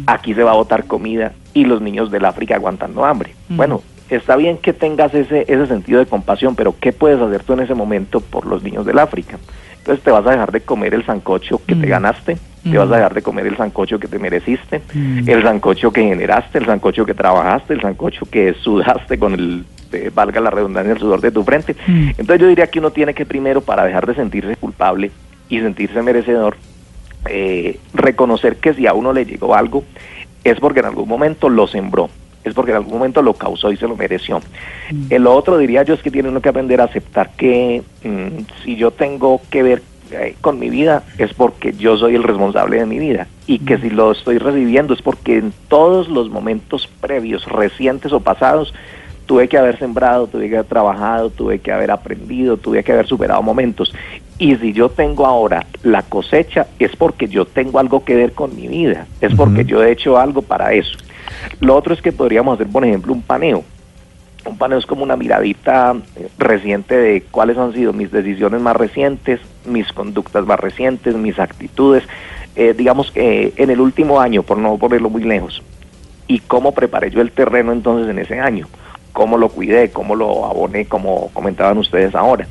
aquí 0.06 0.34
se 0.34 0.42
va 0.42 0.52
a 0.52 0.56
botar 0.56 0.84
comida 0.84 1.32
y 1.52 1.64
los 1.64 1.80
niños 1.80 2.10
del 2.10 2.24
África 2.26 2.54
aguantando 2.54 3.04
hambre. 3.04 3.34
Bueno, 3.48 3.82
está 4.08 4.36
bien 4.36 4.58
que 4.58 4.72
tengas 4.72 5.14
ese, 5.14 5.42
ese 5.48 5.66
sentido 5.66 5.98
de 5.98 6.06
compasión, 6.06 6.54
pero 6.54 6.74
¿qué 6.78 6.92
puedes 6.92 7.20
hacer 7.20 7.42
tú 7.42 7.54
en 7.54 7.60
ese 7.60 7.74
momento 7.74 8.20
por 8.20 8.46
los 8.46 8.62
niños 8.62 8.86
del 8.86 8.98
África? 8.98 9.38
Entonces 9.80 10.04
te 10.04 10.10
vas 10.10 10.26
a 10.26 10.30
dejar 10.30 10.52
de 10.52 10.60
comer 10.60 10.94
el 10.94 11.04
sancocho 11.04 11.60
que 11.66 11.74
te 11.74 11.86
Mm. 11.86 11.90
ganaste, 11.90 12.36
te 12.62 12.68
Mm. 12.70 12.76
vas 12.76 12.92
a 12.92 12.96
dejar 12.96 13.14
de 13.14 13.22
comer 13.22 13.46
el 13.46 13.56
sancocho 13.56 13.98
que 13.98 14.08
te 14.08 14.18
mereciste, 14.18 14.82
Mm. 14.94 15.28
el 15.28 15.42
sancocho 15.42 15.90
que 15.92 16.02
generaste, 16.02 16.58
el 16.58 16.66
sancocho 16.66 17.06
que 17.06 17.14
trabajaste, 17.14 17.74
el 17.74 17.80
sancocho 17.80 18.26
que 18.30 18.54
sudaste 18.54 19.18
con 19.18 19.32
el, 19.34 19.64
eh, 19.92 20.10
valga 20.14 20.40
la 20.40 20.50
redundancia, 20.50 20.92
el 20.92 20.98
sudor 21.00 21.20
de 21.22 21.30
tu 21.32 21.42
frente. 21.44 21.74
Mm. 21.86 22.10
Entonces 22.10 22.40
yo 22.40 22.46
diría 22.48 22.66
que 22.66 22.78
uno 22.78 22.90
tiene 22.90 23.14
que 23.14 23.24
primero, 23.24 23.62
para 23.62 23.84
dejar 23.84 24.06
de 24.06 24.14
sentirse 24.14 24.54
culpable 24.56 25.10
y 25.48 25.60
sentirse 25.60 26.02
merecedor, 26.02 26.56
eh, 27.26 27.78
reconocer 27.94 28.56
que 28.56 28.74
si 28.74 28.86
a 28.86 28.92
uno 28.92 29.12
le 29.14 29.24
llegó 29.24 29.54
algo, 29.54 29.82
es 30.44 30.60
porque 30.60 30.80
en 30.80 30.86
algún 30.86 31.08
momento 31.08 31.48
lo 31.48 31.66
sembró, 31.66 32.08
es 32.44 32.54
porque 32.54 32.70
en 32.70 32.78
algún 32.78 32.94
momento 32.94 33.22
lo 33.22 33.34
causó 33.34 33.70
y 33.70 33.76
se 33.76 33.86
lo 33.86 33.96
mereció. 33.96 34.40
El 35.08 35.26
otro 35.26 35.58
diría 35.58 35.82
yo 35.82 35.94
es 35.94 36.02
que 36.02 36.10
tiene 36.10 36.28
uno 36.28 36.40
que 36.40 36.48
aprender 36.48 36.80
a 36.80 36.84
aceptar 36.84 37.30
que 37.36 37.82
mm, 38.02 38.62
si 38.64 38.76
yo 38.76 38.90
tengo 38.90 39.40
que 39.50 39.62
ver 39.62 39.82
eh, 40.12 40.34
con 40.40 40.58
mi 40.58 40.70
vida 40.70 41.04
es 41.18 41.32
porque 41.34 41.72
yo 41.72 41.96
soy 41.96 42.16
el 42.16 42.24
responsable 42.24 42.78
de 42.78 42.86
mi 42.86 42.98
vida 42.98 43.28
y 43.46 43.60
que 43.60 43.78
si 43.78 43.90
lo 43.90 44.10
estoy 44.10 44.38
recibiendo 44.38 44.92
es 44.92 45.02
porque 45.02 45.38
en 45.38 45.52
todos 45.68 46.08
los 46.08 46.30
momentos 46.30 46.88
previos, 47.00 47.44
recientes 47.46 48.12
o 48.12 48.20
pasados, 48.20 48.74
tuve 49.26 49.48
que 49.48 49.56
haber 49.56 49.78
sembrado, 49.78 50.26
tuve 50.26 50.48
que 50.48 50.56
haber 50.56 50.66
trabajado, 50.66 51.30
tuve 51.30 51.60
que 51.60 51.70
haber 51.70 51.92
aprendido, 51.92 52.56
tuve 52.56 52.82
que 52.82 52.90
haber 52.90 53.06
superado 53.06 53.40
momentos. 53.42 53.94
Y 54.38 54.56
si 54.56 54.72
yo 54.72 54.88
tengo 54.88 55.24
ahora 55.24 55.66
la 55.84 56.02
cosecha, 56.02 56.66
es 56.80 56.96
porque 56.96 57.28
yo 57.28 57.44
tengo 57.44 57.78
algo 57.78 58.04
que 58.04 58.16
ver 58.16 58.32
con 58.32 58.56
mi 58.56 58.66
vida, 58.66 59.06
es 59.20 59.32
porque 59.34 59.64
yo 59.64 59.84
he 59.84 59.92
hecho 59.92 60.18
algo 60.18 60.42
para 60.42 60.72
eso. 60.72 60.98
Lo 61.60 61.76
otro 61.76 61.94
es 61.94 62.02
que 62.02 62.12
podríamos 62.12 62.54
hacer, 62.54 62.68
por 62.68 62.84
ejemplo, 62.84 63.12
un 63.12 63.22
paneo. 63.22 63.64
Un 64.46 64.56
paneo 64.56 64.78
es 64.78 64.86
como 64.86 65.02
una 65.02 65.16
miradita 65.16 65.94
eh, 66.16 66.28
reciente 66.38 66.96
de 66.96 67.22
cuáles 67.30 67.58
han 67.58 67.74
sido 67.74 67.92
mis 67.92 68.10
decisiones 68.10 68.60
más 68.60 68.76
recientes, 68.76 69.40
mis 69.66 69.92
conductas 69.92 70.46
más 70.46 70.58
recientes, 70.58 71.14
mis 71.14 71.38
actitudes, 71.38 72.04
eh, 72.56 72.74
digamos 72.76 73.10
que 73.10 73.52
en 73.56 73.70
el 73.70 73.80
último 73.80 74.20
año, 74.20 74.42
por 74.42 74.58
no 74.58 74.76
ponerlo 74.78 75.10
muy 75.10 75.22
lejos, 75.22 75.62
y 76.26 76.40
cómo 76.40 76.72
preparé 76.72 77.10
yo 77.10 77.20
el 77.20 77.32
terreno 77.32 77.72
entonces 77.72 78.08
en 78.08 78.18
ese 78.18 78.40
año, 78.40 78.66
cómo 79.12 79.36
lo 79.36 79.48
cuidé, 79.48 79.90
cómo 79.90 80.14
lo 80.14 80.46
aboné, 80.46 80.86
como 80.86 81.30
comentaban 81.32 81.78
ustedes 81.78 82.14
ahora. 82.14 82.46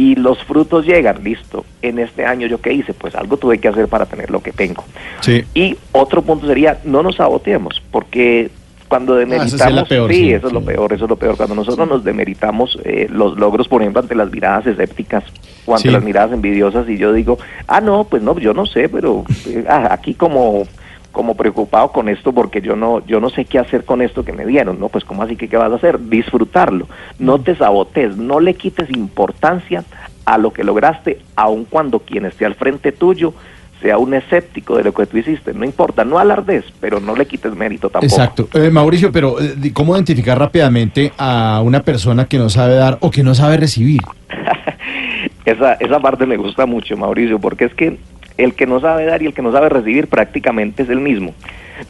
Y 0.00 0.14
los 0.14 0.38
frutos 0.44 0.86
llegan, 0.86 1.22
listo. 1.22 1.66
En 1.82 1.98
este 1.98 2.24
año 2.24 2.46
yo 2.46 2.58
qué 2.58 2.72
hice, 2.72 2.94
pues 2.94 3.14
algo 3.14 3.36
tuve 3.36 3.58
que 3.58 3.68
hacer 3.68 3.86
para 3.86 4.06
tener 4.06 4.30
lo 4.30 4.40
que 4.40 4.50
tengo. 4.50 4.82
Sí. 5.20 5.44
Y 5.54 5.76
otro 5.92 6.22
punto 6.22 6.46
sería, 6.46 6.78
no 6.84 7.02
nos 7.02 7.16
saboteemos, 7.16 7.82
porque 7.90 8.50
cuando 8.88 9.14
Ah, 9.16 9.22
es 9.22 9.28
demeritamos, 9.28 9.74
la 9.74 9.84
peor, 9.84 10.10
sí, 10.10 10.16
sí, 10.16 10.32
eso 10.32 10.46
es 10.46 10.52
lo 10.54 10.62
peor, 10.64 10.92
eso 10.94 11.04
es 11.04 11.10
lo 11.10 11.16
peor, 11.16 11.36
cuando 11.36 11.54
nosotros 11.54 11.86
nos 11.86 12.02
demeritamos 12.02 12.78
eh, 12.84 13.08
los 13.10 13.36
logros, 13.38 13.68
por 13.68 13.82
ejemplo, 13.82 14.00
ante 14.00 14.14
las 14.14 14.32
miradas 14.32 14.66
escépticas 14.66 15.22
o 15.66 15.74
ante 15.76 15.88
Sí. 15.88 15.92
las 15.94 16.02
miradas 16.02 16.32
envidiosas, 16.32 16.88
y 16.88 16.96
yo 16.96 17.12
digo, 17.12 17.38
ah, 17.68 17.82
no, 17.82 18.04
pues 18.04 18.22
no, 18.22 18.38
yo 18.38 18.54
no 18.54 18.64
sé, 18.64 18.88
pero 18.88 19.24
eh, 19.46 19.64
ah, 19.68 19.88
aquí 19.92 20.14
como 20.14 20.64
como 21.12 21.34
preocupado 21.34 21.92
con 21.92 22.08
esto 22.08 22.32
porque 22.32 22.60
yo 22.60 22.76
no 22.76 23.04
yo 23.06 23.20
no 23.20 23.30
sé 23.30 23.44
qué 23.44 23.58
hacer 23.58 23.84
con 23.84 24.02
esto 24.02 24.24
que 24.24 24.32
me 24.32 24.46
dieron, 24.46 24.78
¿no? 24.78 24.88
Pues 24.88 25.04
cómo 25.04 25.22
así 25.22 25.36
que 25.36 25.48
qué 25.48 25.56
vas 25.56 25.72
a 25.72 25.76
hacer? 25.76 25.98
Disfrutarlo. 26.08 26.86
No 27.18 27.40
te 27.40 27.56
sabotees, 27.56 28.16
no 28.16 28.40
le 28.40 28.54
quites 28.54 28.90
importancia 28.90 29.84
a 30.24 30.38
lo 30.38 30.52
que 30.52 30.64
lograste, 30.64 31.20
aun 31.34 31.64
cuando 31.64 32.00
quien 32.00 32.26
esté 32.26 32.46
al 32.46 32.54
frente 32.54 32.92
tuyo 32.92 33.34
sea 33.80 33.98
un 33.98 34.14
escéptico 34.14 34.76
de 34.76 34.84
lo 34.84 34.92
que 34.92 35.06
tú 35.06 35.16
hiciste. 35.16 35.54
No 35.54 35.64
importa, 35.64 36.04
no 36.04 36.18
alardes, 36.18 36.64
pero 36.80 37.00
no 37.00 37.16
le 37.16 37.26
quites 37.26 37.54
mérito 37.54 37.88
tampoco. 37.88 38.12
Exacto. 38.12 38.48
Eh, 38.52 38.70
Mauricio, 38.70 39.10
pero 39.10 39.40
eh, 39.40 39.72
¿cómo 39.72 39.94
identificar 39.94 40.38
rápidamente 40.38 41.12
a 41.16 41.62
una 41.64 41.82
persona 41.82 42.26
que 42.26 42.38
no 42.38 42.48
sabe 42.50 42.74
dar 42.74 42.98
o 43.00 43.10
que 43.10 43.22
no 43.22 43.34
sabe 43.34 43.56
recibir? 43.56 44.02
esa, 45.44 45.74
esa 45.74 45.98
parte 45.98 46.26
me 46.26 46.36
gusta 46.36 46.66
mucho, 46.66 46.96
Mauricio, 46.96 47.38
porque 47.38 47.64
es 47.64 47.74
que 47.74 47.98
el 48.44 48.54
que 48.54 48.66
no 48.66 48.80
sabe 48.80 49.04
dar 49.04 49.22
y 49.22 49.26
el 49.26 49.34
que 49.34 49.42
no 49.42 49.52
sabe 49.52 49.68
recibir 49.68 50.08
prácticamente 50.08 50.82
es 50.82 50.88
el 50.88 51.00
mismo. 51.00 51.34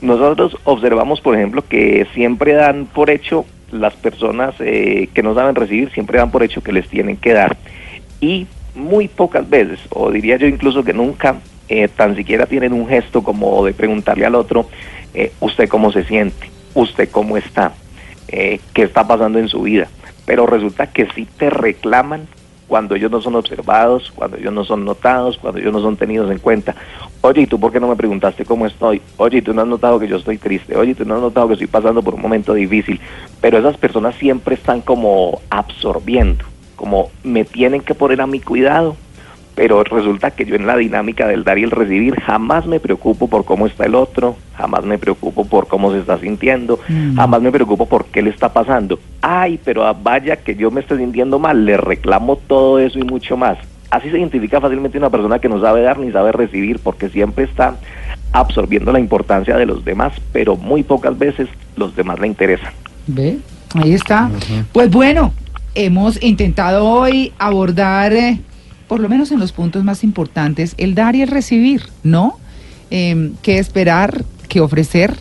Nosotros 0.00 0.56
observamos, 0.64 1.20
por 1.20 1.36
ejemplo, 1.36 1.62
que 1.66 2.06
siempre 2.14 2.52
dan 2.54 2.86
por 2.86 3.10
hecho 3.10 3.46
las 3.72 3.94
personas 3.94 4.54
eh, 4.58 5.08
que 5.14 5.22
no 5.22 5.34
saben 5.34 5.54
recibir, 5.54 5.90
siempre 5.92 6.18
dan 6.18 6.30
por 6.30 6.42
hecho 6.42 6.62
que 6.62 6.72
les 6.72 6.88
tienen 6.88 7.16
que 7.16 7.32
dar. 7.32 7.56
Y 8.20 8.46
muy 8.74 9.08
pocas 9.08 9.48
veces, 9.48 9.80
o 9.90 10.10
diría 10.10 10.36
yo 10.36 10.46
incluso 10.46 10.84
que 10.84 10.92
nunca, 10.92 11.36
eh, 11.68 11.88
tan 11.88 12.16
siquiera 12.16 12.46
tienen 12.46 12.72
un 12.72 12.88
gesto 12.88 13.22
como 13.22 13.64
de 13.64 13.72
preguntarle 13.72 14.26
al 14.26 14.34
otro, 14.34 14.68
eh, 15.14 15.32
usted 15.40 15.68
cómo 15.68 15.92
se 15.92 16.04
siente, 16.04 16.50
usted 16.74 17.08
cómo 17.10 17.36
está, 17.36 17.72
qué 18.28 18.60
está 18.82 19.06
pasando 19.06 19.38
en 19.38 19.48
su 19.48 19.62
vida. 19.62 19.88
Pero 20.24 20.46
resulta 20.46 20.86
que 20.88 21.08
sí 21.14 21.26
te 21.36 21.50
reclaman 21.50 22.28
cuando 22.70 22.94
ellos 22.94 23.10
no 23.10 23.20
son 23.20 23.34
observados, 23.34 24.12
cuando 24.14 24.36
ellos 24.36 24.52
no 24.52 24.64
son 24.64 24.84
notados, 24.84 25.36
cuando 25.38 25.58
ellos 25.58 25.72
no 25.72 25.80
son 25.80 25.96
tenidos 25.96 26.30
en 26.30 26.38
cuenta. 26.38 26.76
Oye, 27.20 27.42
¿y 27.42 27.46
tú 27.48 27.58
por 27.58 27.72
qué 27.72 27.80
no 27.80 27.88
me 27.88 27.96
preguntaste 27.96 28.44
cómo 28.44 28.64
estoy? 28.64 29.02
Oye, 29.16 29.38
¿y 29.38 29.42
tú 29.42 29.52
no 29.52 29.62
has 29.62 29.66
notado 29.66 29.98
que 29.98 30.06
yo 30.06 30.18
estoy 30.18 30.38
triste? 30.38 30.76
Oye, 30.76 30.92
¿y 30.92 30.94
tú 30.94 31.04
no 31.04 31.16
has 31.16 31.20
notado 31.20 31.48
que 31.48 31.54
estoy 31.54 31.66
pasando 31.66 32.00
por 32.00 32.14
un 32.14 32.22
momento 32.22 32.54
difícil? 32.54 33.00
Pero 33.40 33.58
esas 33.58 33.76
personas 33.76 34.14
siempre 34.14 34.54
están 34.54 34.82
como 34.82 35.40
absorbiendo, 35.50 36.44
como 36.76 37.10
me 37.24 37.44
tienen 37.44 37.80
que 37.80 37.96
poner 37.96 38.20
a 38.20 38.28
mi 38.28 38.38
cuidado, 38.38 38.94
pero 39.54 39.82
resulta 39.84 40.30
que 40.30 40.44
yo 40.44 40.54
en 40.54 40.66
la 40.66 40.76
dinámica 40.76 41.26
del 41.26 41.44
dar 41.44 41.58
y 41.58 41.64
el 41.64 41.70
recibir 41.70 42.14
jamás 42.20 42.66
me 42.66 42.80
preocupo 42.80 43.28
por 43.28 43.44
cómo 43.44 43.66
está 43.66 43.84
el 43.86 43.94
otro, 43.94 44.36
jamás 44.56 44.84
me 44.84 44.98
preocupo 44.98 45.44
por 45.44 45.66
cómo 45.68 45.92
se 45.92 45.98
está 45.98 46.18
sintiendo, 46.18 46.78
Mm. 46.88 47.16
jamás 47.16 47.42
me 47.42 47.50
preocupo 47.52 47.86
por 47.86 48.06
qué 48.06 48.22
le 48.22 48.30
está 48.30 48.52
pasando. 48.52 48.98
Ay, 49.20 49.58
pero 49.64 49.84
ah, 49.86 49.92
vaya 49.92 50.36
que 50.36 50.54
yo 50.54 50.70
me 50.70 50.80
esté 50.80 50.96
sintiendo 50.96 51.38
mal, 51.38 51.64
le 51.64 51.76
reclamo 51.76 52.36
todo 52.36 52.78
eso 52.78 52.98
y 52.98 53.02
mucho 53.02 53.36
más. 53.36 53.58
Así 53.90 54.08
se 54.10 54.18
identifica 54.18 54.60
fácilmente 54.60 54.98
una 54.98 55.10
persona 55.10 55.38
que 55.40 55.48
no 55.48 55.60
sabe 55.60 55.82
dar 55.82 55.98
ni 55.98 56.12
sabe 56.12 56.30
recibir 56.32 56.78
porque 56.78 57.08
siempre 57.08 57.44
está 57.44 57.74
absorbiendo 58.32 58.92
la 58.92 59.00
importancia 59.00 59.56
de 59.56 59.66
los 59.66 59.84
demás, 59.84 60.12
pero 60.32 60.56
muy 60.56 60.82
pocas 60.84 61.18
veces 61.18 61.48
los 61.76 61.96
demás 61.96 62.20
le 62.20 62.28
interesan. 62.28 62.72
¿Ve? 63.08 63.38
Ahí 63.74 63.92
está. 63.94 64.30
Pues 64.72 64.90
bueno, 64.90 65.32
hemos 65.74 66.22
intentado 66.22 66.88
hoy 66.88 67.32
abordar, 67.38 68.12
eh, 68.12 68.38
por 68.90 68.98
lo 68.98 69.08
menos 69.08 69.30
en 69.30 69.38
los 69.38 69.52
puntos 69.52 69.84
más 69.84 70.02
importantes, 70.02 70.74
el 70.76 70.96
dar 70.96 71.14
y 71.14 71.22
el 71.22 71.28
recibir, 71.28 71.82
¿no? 72.02 72.40
Eh, 72.90 73.30
qué 73.40 73.60
esperar, 73.60 74.24
qué 74.48 74.60
ofrecer 74.60 75.14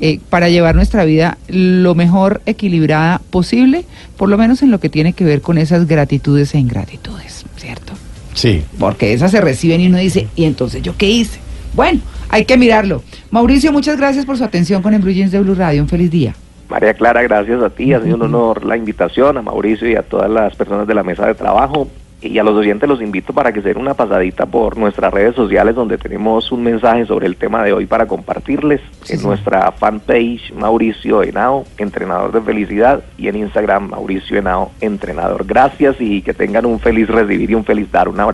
eh, 0.00 0.18
para 0.28 0.48
llevar 0.48 0.74
nuestra 0.74 1.04
vida 1.04 1.38
lo 1.46 1.94
mejor 1.94 2.42
equilibrada 2.46 3.20
posible, 3.30 3.84
por 4.16 4.28
lo 4.28 4.36
menos 4.36 4.60
en 4.62 4.72
lo 4.72 4.80
que 4.80 4.88
tiene 4.88 5.12
que 5.12 5.22
ver 5.22 5.40
con 5.40 5.56
esas 5.56 5.86
gratitudes 5.86 6.52
e 6.56 6.58
ingratitudes, 6.58 7.44
¿cierto? 7.58 7.92
Sí. 8.34 8.64
Porque 8.80 9.12
esas 9.12 9.30
se 9.30 9.40
reciben 9.40 9.80
y 9.80 9.86
uno 9.86 9.98
dice, 9.98 10.26
¿y 10.34 10.44
entonces 10.44 10.82
yo 10.82 10.96
qué 10.96 11.08
hice? 11.08 11.38
Bueno, 11.74 12.00
hay 12.28 12.44
que 12.44 12.58
mirarlo. 12.58 13.04
Mauricio, 13.30 13.72
muchas 13.72 13.98
gracias 13.98 14.26
por 14.26 14.36
su 14.36 14.42
atención 14.42 14.82
con 14.82 14.94
el 14.94 15.00
Blue 15.00 15.12
Jeans 15.12 15.30
de 15.30 15.38
Blue 15.38 15.54
Radio. 15.54 15.80
Un 15.80 15.88
feliz 15.88 16.10
día. 16.10 16.34
María 16.68 16.94
Clara, 16.94 17.22
gracias 17.22 17.62
a 17.62 17.70
ti, 17.70 17.92
ha 17.92 18.02
sido 18.02 18.16
un 18.16 18.22
honor 18.22 18.64
la 18.64 18.76
invitación, 18.76 19.38
a 19.38 19.42
Mauricio 19.42 19.88
y 19.88 19.94
a 19.94 20.02
todas 20.02 20.28
las 20.28 20.56
personas 20.56 20.88
de 20.88 20.94
la 20.94 21.04
mesa 21.04 21.24
de 21.24 21.34
trabajo. 21.34 21.86
Y 22.22 22.38
a 22.38 22.44
los 22.44 22.54
oyentes 22.54 22.88
los 22.88 23.02
invito 23.02 23.32
para 23.32 23.52
que 23.52 23.60
se 23.62 23.68
den 23.68 23.78
una 23.78 23.94
pasadita 23.94 24.46
por 24.46 24.76
nuestras 24.76 25.12
redes 25.12 25.34
sociales 25.34 25.74
donde 25.74 25.98
tenemos 25.98 26.52
un 26.52 26.62
mensaje 26.62 27.04
sobre 27.04 27.26
el 27.26 27.36
tema 27.36 27.62
de 27.64 27.72
hoy 27.72 27.86
para 27.86 28.06
compartirles 28.06 28.80
Sí, 29.02 29.14
en 29.14 29.18
sí. 29.20 29.26
nuestra 29.26 29.72
fanpage 29.72 30.52
Mauricio 30.54 31.22
Henao, 31.22 31.64
entrenador 31.78 32.30
de 32.32 32.40
felicidad, 32.40 33.02
y 33.18 33.28
en 33.28 33.36
Instagram 33.36 33.88
Mauricio 33.90 34.38
Henao, 34.38 34.70
entrenador. 34.80 35.44
Gracias 35.44 35.96
y 36.00 36.22
que 36.22 36.32
tengan 36.32 36.64
un 36.66 36.78
feliz 36.78 37.08
recibir 37.08 37.50
y 37.50 37.54
un 37.54 37.64
feliz 37.64 37.90
dar. 37.90 38.08
Un 38.08 38.20
abrazo. 38.20 38.30